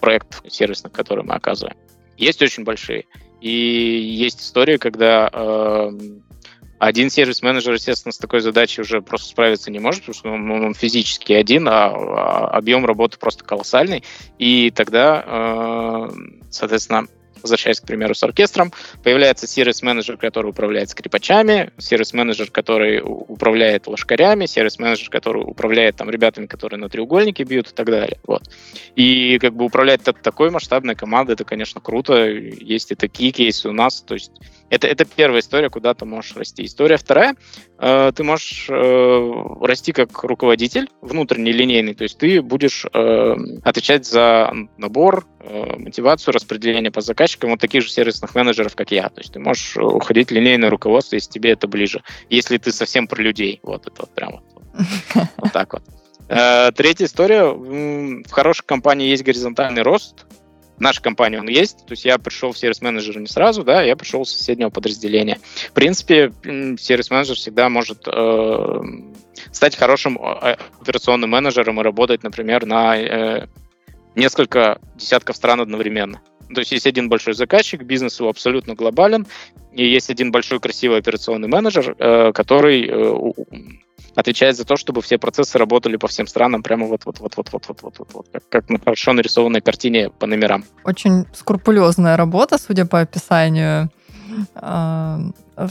проектов 0.00 0.42
сервисных, 0.48 0.92
которые 0.92 1.24
мы 1.24 1.34
оказываем. 1.34 1.76
Есть 2.16 2.42
очень 2.42 2.64
большие. 2.64 3.06
И 3.40 3.50
есть 3.50 4.40
истории, 4.40 4.76
когда 4.76 5.30
э, 5.32 5.90
один 6.78 7.10
сервис-менеджер, 7.10 7.74
естественно, 7.74 8.12
с 8.12 8.18
такой 8.18 8.40
задачей 8.40 8.82
уже 8.82 9.02
просто 9.02 9.28
справиться 9.28 9.70
не 9.70 9.78
может, 9.78 10.00
потому 10.00 10.14
что 10.14 10.30
он, 10.30 10.50
он 10.50 10.74
физически 10.74 11.32
один, 11.32 11.68
а, 11.68 11.88
а 11.88 12.48
объем 12.48 12.86
работы 12.86 13.18
просто 13.18 13.44
колоссальный. 13.44 14.04
И 14.38 14.70
тогда, 14.70 15.24
э, 15.26 16.10
соответственно, 16.50 17.06
возвращаясь, 17.42 17.80
к 17.80 17.86
примеру, 17.86 18.14
с 18.14 18.22
оркестром, 18.22 18.72
появляется 19.02 19.46
сервис-менеджер, 19.46 20.16
который 20.16 20.48
управляет 20.50 20.90
скрипачами, 20.90 21.70
сервис-менеджер, 21.78 22.50
который 22.50 23.00
управляет 23.02 23.86
лошкарями, 23.86 24.46
сервис-менеджер, 24.46 25.08
который 25.10 25.42
управляет 25.42 25.96
там 25.96 26.10
ребятами, 26.10 26.46
которые 26.46 26.80
на 26.80 26.88
треугольнике 26.88 27.44
бьют 27.44 27.70
и 27.70 27.74
так 27.74 27.86
далее. 27.86 28.18
Вот. 28.26 28.42
И 28.96 29.38
как 29.38 29.54
бы 29.54 29.64
управлять 29.64 30.02
такой 30.02 30.50
масштабной 30.50 30.94
командой, 30.94 31.32
это, 31.32 31.44
конечно, 31.44 31.80
круто. 31.80 32.26
Есть 32.26 32.92
и 32.92 32.94
такие 32.94 33.32
кейсы 33.32 33.68
у 33.68 33.72
нас. 33.72 34.00
То 34.00 34.14
есть 34.14 34.32
это, 34.70 34.86
это 34.86 35.04
первая 35.04 35.40
история, 35.40 35.70
куда 35.70 35.94
ты 35.94 36.04
можешь 36.04 36.36
расти. 36.36 36.64
История 36.64 36.96
вторая, 36.96 37.36
э, 37.78 38.12
ты 38.14 38.22
можешь 38.22 38.66
э, 38.68 39.32
расти 39.62 39.92
как 39.92 40.24
руководитель, 40.24 40.88
внутренний, 41.00 41.52
линейный, 41.52 41.94
то 41.94 42.04
есть 42.04 42.18
ты 42.18 42.42
будешь 42.42 42.84
э, 42.92 43.34
отвечать 43.64 44.06
за 44.06 44.52
набор, 44.76 45.26
э, 45.40 45.76
мотивацию, 45.78 46.34
распределение 46.34 46.90
по 46.90 47.00
заказчикам 47.00 47.50
вот 47.50 47.60
таких 47.60 47.82
же 47.82 47.90
сервисных 47.90 48.34
менеджеров, 48.34 48.76
как 48.76 48.90
я. 48.90 49.08
То 49.08 49.20
есть 49.20 49.32
ты 49.32 49.40
можешь 49.40 49.76
уходить 49.76 50.28
в 50.28 50.34
линейное 50.34 50.70
руководство, 50.70 51.16
если 51.16 51.30
тебе 51.30 51.52
это 51.52 51.66
ближе. 51.66 52.02
Если 52.28 52.58
ты 52.58 52.72
совсем 52.72 53.06
про 53.06 53.22
людей, 53.22 53.60
вот 53.62 53.86
это 53.86 54.02
вот 54.02 54.14
прямо 54.14 54.42
вот 55.36 55.52
так 55.52 55.72
вот. 55.72 55.82
Э, 56.28 56.70
третья 56.72 57.06
история. 57.06 57.44
В 57.44 58.30
хорошей 58.30 58.64
компании 58.64 59.08
есть 59.08 59.24
горизонтальный 59.24 59.82
рост, 59.82 60.26
наша 60.78 61.02
компания 61.02 61.40
он 61.40 61.48
есть, 61.48 61.86
то 61.86 61.92
есть 61.92 62.04
я 62.04 62.18
пришел 62.18 62.52
в 62.52 62.58
сервис-менеджер 62.58 63.18
не 63.18 63.26
сразу, 63.26 63.64
да, 63.64 63.82
я 63.82 63.96
пришел 63.96 64.24
с 64.24 64.32
соседнего 64.32 64.70
подразделения. 64.70 65.38
В 65.68 65.72
принципе, 65.72 66.32
сервис-менеджер 66.42 67.36
всегда 67.36 67.68
может 67.68 68.06
э, 68.06 68.80
стать 69.52 69.76
хорошим 69.76 70.18
э, 70.18 70.56
операционным 70.80 71.30
менеджером 71.30 71.80
и 71.80 71.84
работать, 71.84 72.22
например, 72.22 72.66
на 72.66 72.96
э, 72.96 73.46
несколько 74.14 74.80
десятков 74.96 75.36
стран 75.36 75.60
одновременно. 75.60 76.20
То 76.52 76.60
есть 76.60 76.72
есть 76.72 76.86
один 76.86 77.08
большой 77.08 77.34
заказчик, 77.34 77.82
бизнес 77.82 78.18
его 78.18 78.30
абсолютно 78.30 78.74
глобален, 78.74 79.26
и 79.72 79.86
есть 79.86 80.10
один 80.10 80.32
большой 80.32 80.60
красивый 80.60 80.98
операционный 80.98 81.48
менеджер, 81.48 81.94
э, 81.98 82.32
который 82.32 82.88
э, 82.88 83.32
отвечает 84.18 84.56
за 84.56 84.64
то, 84.64 84.76
чтобы 84.76 85.00
все 85.00 85.16
процессы 85.16 85.58
работали 85.58 85.96
по 85.96 86.08
всем 86.08 86.26
странам 86.26 86.62
прямо 86.62 86.86
вот 86.86 87.02
вот 87.04 87.20
вот 87.20 87.36
вот 87.36 87.48
вот 87.52 87.64
вот 87.68 87.82
вот 87.82 87.98
вот, 87.98 88.08
вот 88.12 88.26
как, 88.32 88.48
как 88.48 88.68
на 88.68 88.80
хорошо 88.80 89.12
нарисованной 89.12 89.60
картине 89.60 90.10
по 90.10 90.26
номерам. 90.26 90.64
Очень 90.84 91.24
скрупулезная 91.32 92.16
работа, 92.16 92.58
судя 92.58 92.84
по 92.84 92.98
описанию. 93.00 93.90
А, 94.56 95.20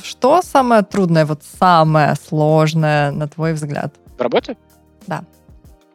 что 0.01 0.41
самое 0.41 0.83
трудное, 0.83 1.25
вот 1.25 1.43
самое 1.59 2.15
сложное, 2.15 3.11
на 3.11 3.27
твой 3.27 3.51
взгляд? 3.53 3.93
В 4.17 4.21
работе? 4.21 4.55
Да. 5.07 5.25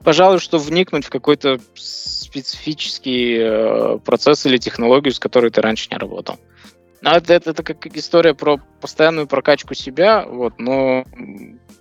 Пожалуй, 0.04 0.38
что 0.38 0.58
вникнуть 0.58 1.06
в 1.06 1.10
какой-то 1.10 1.58
специфический 1.74 3.38
э, 3.40 3.98
процесс 4.04 4.44
или 4.44 4.58
технологию, 4.58 5.14
с 5.14 5.18
которой 5.18 5.50
ты 5.50 5.62
раньше 5.62 5.88
не 5.90 5.96
работал. 5.96 6.36
Это, 7.02 7.34
это, 7.34 7.50
это 7.50 7.62
как 7.62 7.86
история 7.96 8.34
про 8.34 8.58
постоянную 8.80 9.26
прокачку 9.26 9.74
себя, 9.74 10.24
вот, 10.24 10.54
но 10.58 11.04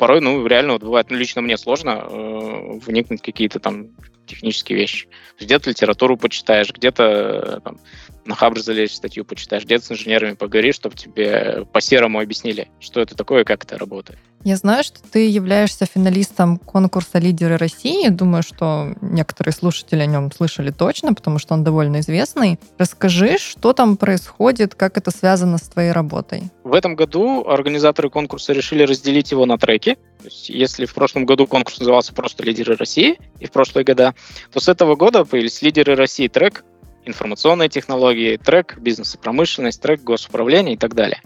порой, 0.02 0.20
ну, 0.20 0.48
реально 0.48 0.74
вот 0.74 0.82
бывает, 0.82 1.12
ну, 1.12 1.16
лично 1.16 1.44
мне 1.44 1.58
сложно 1.58 2.04
э, 2.10 2.80
вникнуть 2.88 3.22
какие-то 3.22 3.60
там 3.60 3.90
технические 4.32 4.78
вещи. 4.78 5.08
Где-то 5.40 5.70
литературу 5.70 6.18
почитаешь, 6.18 6.74
где-то 6.74 7.04
э, 7.04 7.60
там, 7.64 7.78
на 8.26 8.36
Хабр 8.36 8.60
залезешь, 8.60 8.96
статью 8.96 9.26
почитаешь, 9.26 9.66
где-то 9.66 9.86
с 9.86 9.92
инженерами 9.92 10.34
поговоришь, 10.34 10.76
чтобы 10.76 10.96
тебе 10.96 11.66
по-серому 11.72 12.20
объяснили, 12.20 12.70
что 12.80 13.02
это 13.02 13.16
такое 13.16 13.42
и 13.42 13.46
как 13.46 13.64
это 13.64 13.78
работает. 13.78 14.20
Я 14.44 14.56
знаю, 14.56 14.84
что 14.84 15.00
ты 15.04 15.30
являешься 15.30 15.86
финалистом 15.86 16.58
конкурса 16.58 17.20
«Лидеры 17.20 17.58
России». 17.58 18.10
Думаю, 18.10 18.42
что 18.42 18.96
некоторые 19.00 19.54
слушатели 19.54 20.02
о 20.02 20.08
нем 20.08 20.32
слышали 20.32 20.72
точно, 20.72 21.14
потому 21.14 21.38
что 21.38 21.54
он 21.54 21.64
довольно 21.64 22.00
известный. 22.00 22.60
Расскажи, 22.80 23.38
что 23.38 23.74
там 23.74 23.98
происходит, 23.98 24.74
как 24.74 24.98
это 24.98 25.12
связано 25.12 25.60
с 25.60 25.62
твоей 25.62 25.92
работой. 25.92 26.50
В 26.64 26.74
этом 26.74 26.96
году 26.96 27.46
организаторы 27.48 28.10
конкурса 28.10 28.54
решили 28.54 28.82
разделить 28.82 29.30
его 29.32 29.46
на 29.46 29.60
треки. 29.60 29.98
То 30.22 30.28
есть, 30.28 30.50
если 30.50 30.86
в 30.86 30.94
прошлом 30.94 31.26
году 31.26 31.48
конкурс 31.48 31.80
назывался 31.80 32.14
просто 32.14 32.44
«Лидеры 32.44 32.76
России» 32.76 33.20
и 33.40 33.48
в 33.48 33.52
прошлые 33.52 33.84
года, 33.84 34.14
то 34.52 34.60
с 34.60 34.70
этого 34.70 34.96
года 34.96 35.26
появились 35.26 35.62
«Лидеры 35.62 35.96
России» 35.96 36.28
трек, 36.28 36.64
информационные 37.06 37.70
технологии, 37.70 38.38
трек 38.38 38.78
бизнес 38.78 39.16
и 39.16 39.18
промышленность, 39.18 39.82
трек 39.82 40.02
госуправления 40.04 40.74
и 40.74 40.78
так 40.78 40.94
далее. 40.94 41.22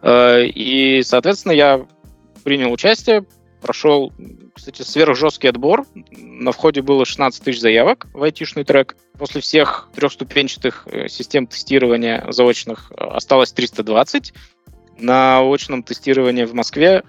Э, 0.00 0.46
и, 0.46 1.02
соответственно, 1.02 1.52
я 1.52 1.86
принял 2.44 2.72
участие, 2.72 3.26
прошел, 3.60 4.12
кстати, 4.54 4.82
сверхжесткий 4.82 5.48
отбор. 5.48 5.84
На 6.10 6.52
входе 6.52 6.80
было 6.80 7.04
16 7.04 7.44
тысяч 7.44 7.60
заявок 7.60 8.06
в 8.14 8.22
айтишный 8.22 8.64
трек. 8.64 8.96
После 9.18 9.40
всех 9.40 9.90
трехступенчатых 9.94 10.86
э, 10.86 11.08
систем 11.08 11.46
тестирования 11.46 12.24
заочных 12.30 12.90
э, 12.92 12.94
осталось 13.04 13.52
320. 13.52 14.32
На 14.98 15.40
очном 15.40 15.82
тестировании 15.82 16.44
в 16.44 16.54
Москве 16.54 17.04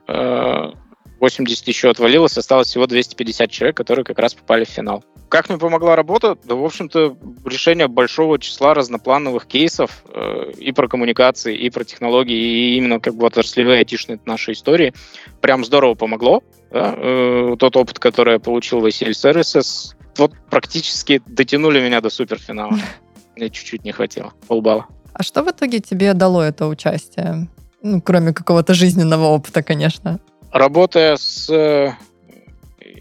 80 1.19 1.67
еще 1.67 1.89
отвалилось, 1.89 2.37
осталось 2.37 2.67
всего 2.67 2.87
250 2.87 3.51
человек, 3.51 3.77
которые 3.77 4.05
как 4.05 4.19
раз 4.19 4.33
попали 4.33 4.63
в 4.63 4.69
финал. 4.69 5.03
Как 5.29 5.49
мне 5.49 5.57
помогла 5.57 5.95
работа? 5.95 6.37
Да, 6.43 6.55
в 6.55 6.63
общем-то, 6.63 7.17
решение 7.45 7.87
большого 7.87 8.39
числа 8.39 8.73
разноплановых 8.73 9.45
кейсов 9.45 10.03
э, 10.13 10.51
и 10.57 10.71
про 10.71 10.87
коммуникации, 10.87 11.55
и 11.55 11.69
про 11.69 11.83
технологии, 11.83 12.35
и 12.35 12.77
именно 12.77 12.99
как 12.99 13.15
бы 13.15 13.25
отраслевые 13.25 13.79
айтишные 13.79 14.19
нашей 14.25 14.53
истории 14.53 14.93
прям 15.41 15.63
здорово 15.65 15.93
помогло. 15.93 16.41
Да? 16.71 16.95
Э, 16.97 17.55
тот 17.59 17.75
опыт, 17.77 17.99
который 17.99 18.33
я 18.33 18.39
получил 18.39 18.79
в 18.79 18.85
ACL 18.85 19.11
Services, 19.11 19.95
вот 20.17 20.33
практически 20.49 21.21
дотянули 21.27 21.79
меня 21.79 22.01
до 22.01 22.09
суперфинала. 22.09 22.77
Мне 23.35 23.49
чуть-чуть 23.49 23.83
не 23.83 23.91
хватило, 23.91 24.33
полбалла. 24.47 24.87
А 25.13 25.23
что 25.23 25.43
в 25.43 25.49
итоге 25.49 25.79
тебе 25.79 26.13
дало 26.13 26.41
это 26.41 26.67
участие? 26.67 27.49
Ну, 27.81 28.01
кроме 28.01 28.33
какого-то 28.33 28.73
жизненного 28.73 29.25
опыта, 29.25 29.63
конечно. 29.63 30.19
Работая 30.51 31.15
с 31.15 31.49
э, 31.49 31.93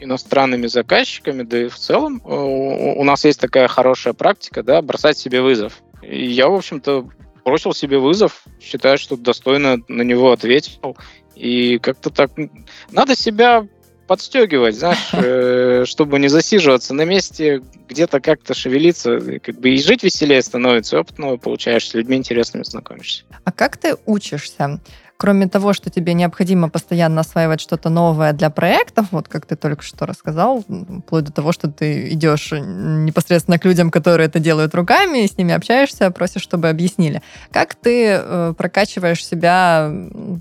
иностранными 0.00 0.66
заказчиками, 0.66 1.42
да 1.42 1.64
и 1.64 1.68
в 1.68 1.76
целом 1.76 2.20
э, 2.24 2.28
у 2.28 3.04
нас 3.04 3.24
есть 3.24 3.40
такая 3.40 3.68
хорошая 3.68 4.14
практика, 4.14 4.62
да, 4.62 4.82
бросать 4.82 5.18
себе 5.18 5.40
вызов. 5.40 5.82
И 6.02 6.26
я, 6.26 6.48
в 6.48 6.54
общем-то, 6.54 7.08
бросил 7.44 7.72
себе 7.72 7.98
вызов, 7.98 8.44
считаю, 8.60 8.98
что 8.98 9.16
достойно 9.16 9.78
на 9.88 10.02
него 10.02 10.32
ответил. 10.32 10.96
И 11.34 11.78
как-то 11.78 12.10
так 12.10 12.30
надо 12.90 13.16
себя 13.16 13.66
подстегивать, 14.06 14.76
знаешь, 14.76 15.08
э, 15.12 15.84
чтобы 15.86 16.18
не 16.18 16.28
засиживаться 16.28 16.94
на 16.94 17.04
месте, 17.04 17.62
где-то 17.88 18.20
как-то 18.20 18.54
шевелиться, 18.54 19.40
как 19.40 19.60
бы 19.60 19.70
и 19.70 19.78
жить 19.82 20.02
веселее 20.02 20.42
становится, 20.42 21.00
опыт 21.00 21.18
новый 21.18 21.38
получаешь, 21.38 21.88
с 21.88 21.94
людьми 21.94 22.16
интересными 22.16 22.64
знакомишься. 22.64 23.24
А 23.44 23.52
как 23.52 23.76
ты 23.76 23.96
учишься? 24.06 24.80
Кроме 25.18 25.48
того, 25.48 25.72
что 25.72 25.90
тебе 25.90 26.14
необходимо 26.14 26.70
постоянно 26.70 27.20
осваивать 27.22 27.60
что-то 27.60 27.90
новое 27.90 28.32
для 28.32 28.50
проектов, 28.50 29.06
вот 29.10 29.26
как 29.28 29.46
ты 29.46 29.56
только 29.56 29.82
что 29.82 30.06
рассказал, 30.06 30.64
вплоть 31.04 31.24
до 31.24 31.32
того, 31.32 31.50
что 31.50 31.68
ты 31.68 32.08
идешь 32.10 32.52
непосредственно 32.52 33.58
к 33.58 33.64
людям, 33.64 33.90
которые 33.90 34.28
это 34.28 34.38
делают 34.38 34.74
руками, 34.76 35.26
с 35.26 35.36
ними 35.36 35.52
общаешься, 35.52 36.10
просишь, 36.12 36.42
чтобы 36.42 36.68
объяснили. 36.68 37.20
Как 37.50 37.74
ты 37.74 38.10
э, 38.12 38.54
прокачиваешь 38.56 39.26
себя, 39.26 39.92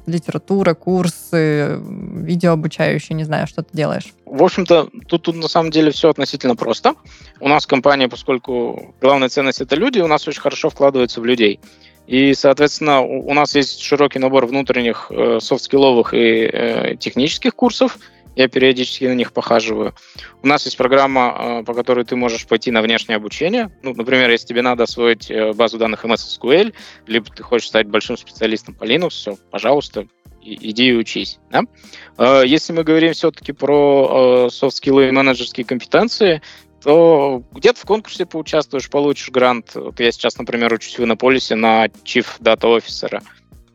литература, 0.05 0.75
курсы, 0.75 1.79
видео 1.81 2.51
обучающие, 2.51 3.15
не 3.15 3.23
знаю, 3.23 3.47
что 3.47 3.63
ты 3.63 3.69
делаешь? 3.73 4.13
В 4.27 4.43
общем-то, 4.43 4.89
тут, 5.07 5.23
тут 5.23 5.35
на 5.37 5.47
самом 5.47 5.71
деле 5.71 5.89
все 5.89 6.11
относительно 6.11 6.55
просто. 6.55 6.93
У 7.39 7.47
нас 7.47 7.65
компания, 7.65 8.09
поскольку 8.09 8.93
главная 9.01 9.29
ценность 9.29 9.61
это 9.61 9.75
люди, 9.75 9.99
у 9.99 10.07
нас 10.07 10.27
очень 10.27 10.41
хорошо 10.41 10.69
вкладывается 10.69 11.19
в 11.19 11.25
людей. 11.25 11.59
И, 12.07 12.33
соответственно, 12.33 13.01
у 13.01 13.33
нас 13.33 13.53
есть 13.53 13.81
широкий 13.81 14.17
набор 14.17 14.45
внутренних 14.45 15.07
э, 15.09 15.39
софт-скилловых 15.41 16.13
и 16.13 16.49
э, 16.51 16.95
технических 16.95 17.53
курсов. 17.53 17.97
Я 18.37 18.47
периодически 18.47 19.05
на 19.05 19.13
них 19.13 19.33
похаживаю. 19.33 19.93
У 20.41 20.47
нас 20.47 20.63
есть 20.63 20.77
программа, 20.77 21.35
э, 21.37 21.63
по 21.65 21.73
которой 21.73 22.05
ты 22.05 22.15
можешь 22.15 22.47
пойти 22.47 22.71
на 22.71 22.81
внешнее 22.81 23.17
обучение. 23.17 23.71
Ну, 23.83 23.93
например, 23.93 24.29
если 24.29 24.47
тебе 24.47 24.61
надо 24.61 24.83
освоить 24.83 25.29
э, 25.29 25.51
базу 25.51 25.77
данных 25.77 26.05
MS 26.05 26.39
SQL, 26.39 26.73
либо 27.07 27.25
ты 27.29 27.43
хочешь 27.43 27.67
стать 27.67 27.87
большим 27.87 28.15
специалистом 28.15 28.73
по 28.73 28.85
Linux, 28.85 29.09
все, 29.09 29.37
пожалуйста, 29.51 30.07
иди 30.41 30.87
и 30.87 30.93
учись. 30.93 31.39
Да? 31.51 32.43
Если 32.45 32.71
мы 32.71 32.85
говорим 32.85 33.11
все-таки 33.11 33.51
про 33.51 34.47
софт-скиллы 34.49 35.09
и 35.09 35.11
менеджерские 35.11 35.65
компетенции, 35.65 36.41
то 36.87 37.43
где-то 37.51 37.81
в 37.81 37.83
конкурсе 37.83 38.25
поучаствуешь, 38.25 38.89
получишь 38.89 39.29
грант. 39.29 39.75
Вот 39.75 39.99
я 39.99 40.09
сейчас, 40.09 40.37
например, 40.37 40.71
учусь 40.71 40.97
в 40.97 41.03
Иннополисе 41.03 41.55
на 41.55 41.87
Chief 41.87 42.25
Data 42.39 42.61
Officer. 42.61 43.21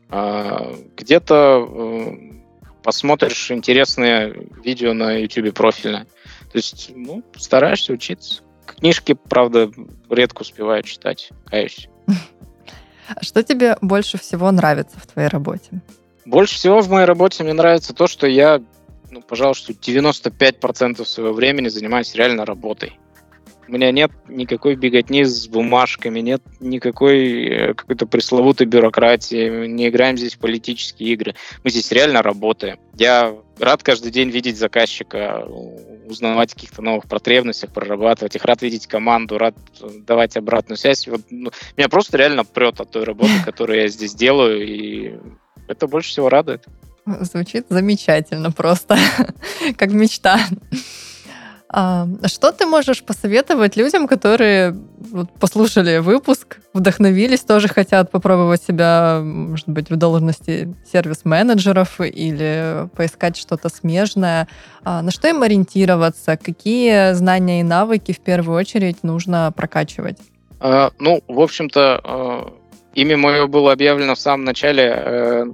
А, 0.09 0.73
где-то 0.97 1.63
э, 1.69 2.17
посмотришь 2.81 3.51
интересные 3.51 4.47
видео 4.63 4.93
на 4.93 5.15
YouTube 5.19 5.53
профильно. 5.53 6.07
То 6.51 6.57
есть, 6.57 6.89
ну, 6.95 7.23
стараешься 7.37 7.93
учиться. 7.93 8.41
Книжки, 8.65 9.13
правда, 9.13 9.69
редко 10.09 10.41
успеваю 10.41 10.81
читать, 10.81 11.29
каюсь. 11.45 11.89
А 12.07 13.23
что 13.23 13.43
тебе 13.43 13.77
больше 13.79 14.17
всего 14.17 14.49
нравится 14.49 14.97
в 14.99 15.05
твоей 15.05 15.27
работе? 15.29 15.83
Больше 16.25 16.55
всего 16.55 16.81
в 16.81 16.89
моей 16.89 17.05
работе 17.05 17.43
мне 17.43 17.53
нравится 17.53 17.93
то, 17.93 18.07
что 18.07 18.25
я, 18.25 18.59
ну, 19.11 19.21
пожалуй, 19.21 19.53
что 19.53 19.71
95% 19.71 21.05
своего 21.05 21.33
времени 21.33 21.67
занимаюсь 21.67 22.15
реально 22.15 22.43
работой. 22.43 22.97
У 23.67 23.71
меня 23.71 23.91
нет 23.91 24.11
никакой 24.27 24.75
беготни 24.75 25.23
с 25.23 25.47
бумажками, 25.47 26.19
нет 26.19 26.41
никакой 26.59 27.45
э, 27.45 27.73
какой-то 27.73 28.05
пресловутой 28.05 28.67
бюрократии, 28.67 29.67
не 29.67 29.87
играем 29.87 30.17
здесь 30.17 30.35
в 30.35 30.39
политические 30.39 31.13
игры. 31.13 31.35
Мы 31.63 31.69
здесь 31.69 31.91
реально 31.91 32.21
работаем. 32.21 32.77
Я 32.95 33.35
рад 33.59 33.81
каждый 33.81 34.11
день 34.11 34.29
видеть 34.29 34.57
заказчика, 34.57 35.47
узнавать 36.05 36.51
о 36.51 36.55
каких-то 36.55 36.81
новых 36.81 37.05
потребностях, 37.07 37.71
прорабатывать 37.71 38.35
их, 38.35 38.43
рад 38.43 38.61
видеть 38.61 38.87
команду, 38.87 39.37
рад 39.37 39.55
давать 40.05 40.35
обратную 40.35 40.77
связь. 40.77 41.07
Вот, 41.07 41.21
ну, 41.29 41.51
меня 41.77 41.87
просто 41.87 42.17
реально 42.17 42.43
прет 42.43 42.81
от 42.81 42.91
той 42.91 43.05
работы, 43.05 43.31
которую 43.45 43.79
я 43.79 43.87
здесь 43.87 44.13
делаю, 44.13 44.67
и 44.67 45.15
это 45.67 45.87
больше 45.87 46.09
всего 46.09 46.29
радует. 46.29 46.65
Звучит 47.05 47.65
замечательно 47.69 48.51
просто, 48.51 48.97
как 49.77 49.91
мечта. 49.91 50.39
А, 51.75 52.07
что 52.27 52.51
ты 52.51 52.67
можешь 52.67 53.03
посоветовать 53.03 53.75
людям, 53.75 54.07
которые 54.07 54.75
послушали 55.39 55.97
выпуск, 55.97 56.59
вдохновились, 56.71 57.41
тоже 57.41 57.67
хотят 57.67 58.11
попробовать 58.11 58.61
себя, 58.61 59.21
может 59.23 59.67
быть, 59.67 59.89
в 59.89 59.95
должности 59.95 60.75
сервис-менеджеров 60.91 61.99
или 61.99 62.87
поискать 62.95 63.37
что-то 63.37 63.69
смежное? 63.69 64.47
А, 64.83 65.01
на 65.01 65.09
что 65.09 65.27
им 65.27 65.41
ориентироваться? 65.41 66.37
Какие 66.37 67.13
знания 67.13 67.61
и 67.61 67.63
навыки 67.63 68.11
в 68.11 68.19
первую 68.19 68.59
очередь 68.59 69.01
нужно 69.01 69.51
прокачивать? 69.55 70.19
А, 70.59 70.91
ну, 70.99 71.23
в 71.27 71.39
общем-то, 71.39 72.53
имя 72.93 73.17
мое 73.17 73.47
было 73.47 73.71
объявлено 73.71 74.13
в 74.13 74.19
самом 74.19 74.45
начале 74.45 74.93
э, 74.95 75.45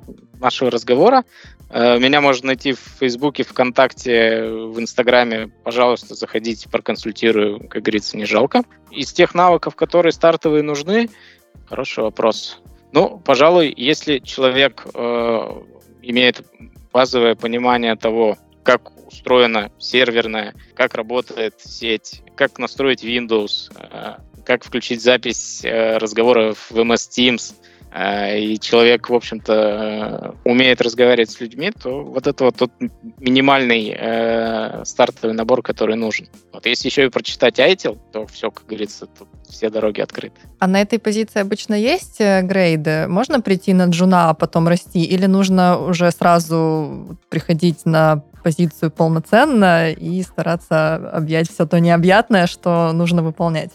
нашего 0.41 0.69
разговора. 0.69 1.23
Э, 1.69 1.99
меня 1.99 2.21
можно 2.21 2.47
найти 2.47 2.73
в 2.73 2.79
Фейсбуке, 2.99 3.43
ВКонтакте, 3.43 4.43
в 4.43 4.79
Инстаграме. 4.79 5.51
Пожалуйста, 5.63 6.15
заходите, 6.15 6.69
проконсультирую, 6.69 7.67
как 7.67 7.83
говорится, 7.83 8.17
не 8.17 8.25
жалко. 8.25 8.63
Из 8.91 9.13
тех 9.13 9.35
навыков, 9.35 9.75
которые 9.75 10.11
стартовые 10.11 10.63
нужны, 10.63 11.09
хороший 11.67 12.03
вопрос. 12.03 12.59
Ну, 12.91 13.19
пожалуй, 13.19 13.71
если 13.75 14.17
человек 14.19 14.87
э, 14.93 15.61
имеет 16.01 16.41
базовое 16.91 17.35
понимание 17.35 17.95
того, 17.95 18.37
как 18.63 18.91
устроена 19.07 19.71
серверная, 19.77 20.55
как 20.73 20.95
работает 20.95 21.55
сеть, 21.59 22.23
как 22.35 22.57
настроить 22.57 23.03
Windows, 23.03 23.71
э, 23.75 24.15
как 24.43 24.63
включить 24.63 25.03
запись 25.03 25.61
э, 25.63 25.97
разговоров 25.97 26.71
в 26.71 26.79
MS 26.79 27.09
Teams– 27.09 27.53
и 27.91 28.59
человек, 28.59 29.09
в 29.09 29.13
общем-то, 29.15 29.53
э, 29.53 30.49
умеет 30.49 30.81
разговаривать 30.81 31.31
с 31.31 31.39
людьми, 31.39 31.71
то 31.71 32.03
вот 32.03 32.27
это 32.27 32.43
вот 32.43 32.55
тот 32.55 32.71
минимальный 33.17 33.95
э, 33.97 34.85
стартовый 34.85 35.35
набор, 35.35 35.63
который 35.63 35.95
нужен. 35.95 36.27
Вот 36.53 36.65
если 36.67 36.87
еще 36.87 37.05
и 37.05 37.09
прочитать 37.09 37.59
ITIL, 37.59 37.97
то 38.11 38.27
все, 38.27 38.51
как 38.51 38.67
говорится, 38.67 39.07
тут 39.07 39.27
все 39.49 39.69
дороги 39.69 40.01
открыты. 40.01 40.39
А 40.59 40.67
на 40.67 40.81
этой 40.81 40.99
позиции 40.99 41.39
обычно 41.39 41.73
есть 41.73 42.21
э, 42.21 42.41
грейды? 42.43 43.07
Можно 43.07 43.41
прийти 43.41 43.73
на 43.73 43.85
джуна, 43.85 44.29
а 44.29 44.33
потом 44.35 44.67
расти? 44.67 45.03
Или 45.03 45.25
нужно 45.25 45.79
уже 45.79 46.11
сразу 46.11 47.17
приходить 47.29 47.85
на 47.85 48.23
позицию 48.43 48.91
полноценно 48.91 49.91
и 49.91 50.21
стараться 50.21 50.95
объять 50.95 51.49
все 51.49 51.65
то 51.65 51.79
необъятное, 51.79 52.45
что 52.45 52.91
нужно 52.93 53.23
выполнять? 53.23 53.71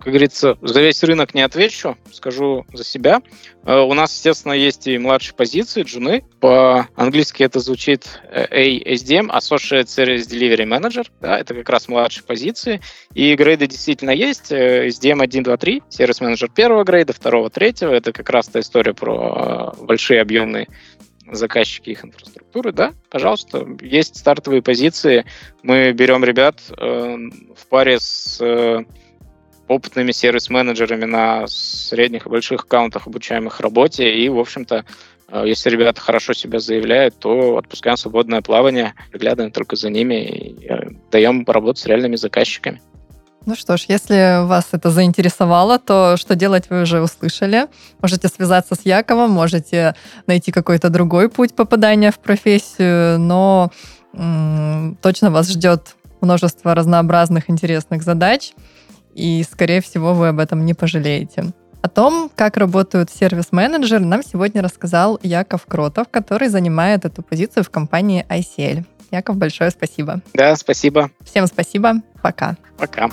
Как 0.00 0.14
говорится, 0.14 0.56
за 0.62 0.80
весь 0.80 1.02
рынок 1.04 1.34
не 1.34 1.42
отвечу, 1.42 1.98
скажу 2.10 2.64
за 2.72 2.84
себя. 2.84 3.20
Э, 3.64 3.80
у 3.80 3.92
нас, 3.92 4.14
естественно, 4.14 4.54
есть 4.54 4.86
и 4.86 4.96
младшие 4.96 5.34
позиции, 5.34 5.82
джуны. 5.82 6.24
По-английски 6.40 7.42
это 7.42 7.60
звучит 7.60 8.06
ASDM, 8.32 9.28
Associate 9.28 9.84
Service 9.84 10.26
Delivery 10.26 10.64
Manager. 10.64 11.06
Да, 11.20 11.38
это 11.38 11.52
как 11.52 11.68
раз 11.68 11.86
младшие 11.88 12.24
позиции. 12.24 12.80
И 13.12 13.34
грейды 13.34 13.66
действительно 13.66 14.12
есть. 14.12 14.50
SDM 14.50 15.22
1, 15.22 15.42
2, 15.42 15.56
3, 15.58 15.82
сервис-менеджер 15.90 16.48
первого 16.48 16.84
грейда, 16.84 17.12
второго, 17.12 17.50
третьего. 17.50 17.92
Это 17.92 18.12
как 18.12 18.30
раз 18.30 18.48
та 18.48 18.60
история 18.60 18.94
про 18.94 19.74
э, 19.78 19.84
большие 19.84 20.22
объемные 20.22 20.66
заказчики 21.30 21.90
их 21.90 22.04
инфраструктуры, 22.04 22.72
да, 22.72 22.92
пожалуйста, 23.08 23.64
есть 23.82 24.16
стартовые 24.16 24.62
позиции. 24.62 25.24
Мы 25.62 25.92
берем 25.92 26.24
ребят 26.24 26.60
э, 26.76 27.16
в 27.56 27.66
паре 27.68 28.00
с 28.00 28.40
опытными 29.70 30.10
сервис-менеджерами 30.10 31.04
на 31.04 31.46
средних 31.46 32.26
и 32.26 32.28
больших 32.28 32.64
аккаунтах, 32.64 33.06
обучаем 33.06 33.46
их 33.46 33.60
работе. 33.60 34.12
И, 34.12 34.28
в 34.28 34.38
общем-то, 34.38 34.84
э, 35.28 35.44
если 35.46 35.70
ребята 35.70 36.00
хорошо 36.00 36.32
себя 36.32 36.58
заявляют, 36.58 37.18
то 37.18 37.56
отпускаем 37.56 37.96
свободное 37.96 38.42
плавание, 38.42 38.94
приглядываем 39.12 39.52
только 39.52 39.76
за 39.76 39.88
ними 39.88 40.14
и 40.14 40.66
э, 40.66 40.90
даем 41.12 41.44
работать 41.46 41.82
с 41.82 41.86
реальными 41.86 42.16
заказчиками. 42.16 42.82
Ну 43.46 43.54
что 43.54 43.76
ж, 43.76 43.84
если 43.88 44.44
вас 44.44 44.68
это 44.72 44.90
заинтересовало, 44.90 45.78
то 45.78 46.16
что 46.18 46.34
делать 46.34 46.64
вы 46.68 46.82
уже 46.82 47.00
услышали. 47.00 47.68
Можете 48.02 48.28
связаться 48.28 48.74
с 48.74 48.80
Яковом, 48.84 49.30
можете 49.30 49.94
найти 50.26 50.50
какой-то 50.50 50.90
другой 50.90 51.30
путь 51.30 51.54
попадания 51.54 52.10
в 52.10 52.18
профессию, 52.18 53.18
но 53.20 53.70
м- 54.14 54.98
точно 55.00 55.30
вас 55.30 55.48
ждет 55.48 55.94
множество 56.20 56.74
разнообразных 56.74 57.48
интересных 57.48 58.02
задач, 58.02 58.52
и, 59.14 59.44
скорее 59.50 59.80
всего, 59.80 60.14
вы 60.14 60.28
об 60.28 60.38
этом 60.38 60.64
не 60.64 60.74
пожалеете. 60.74 61.52
О 61.82 61.88
том, 61.88 62.30
как 62.34 62.56
работают 62.56 63.10
сервис-менеджеры, 63.10 64.04
нам 64.04 64.22
сегодня 64.22 64.62
рассказал 64.62 65.18
Яков 65.22 65.64
Кротов, 65.66 66.08
который 66.10 66.48
занимает 66.48 67.04
эту 67.04 67.22
позицию 67.22 67.64
в 67.64 67.70
компании 67.70 68.26
ICL. 68.28 68.84
Яков, 69.10 69.36
большое 69.36 69.70
спасибо. 69.70 70.20
Да, 70.34 70.54
спасибо. 70.56 71.10
Всем 71.24 71.46
спасибо. 71.46 71.94
Пока. 72.22 72.56
Пока. 72.76 73.08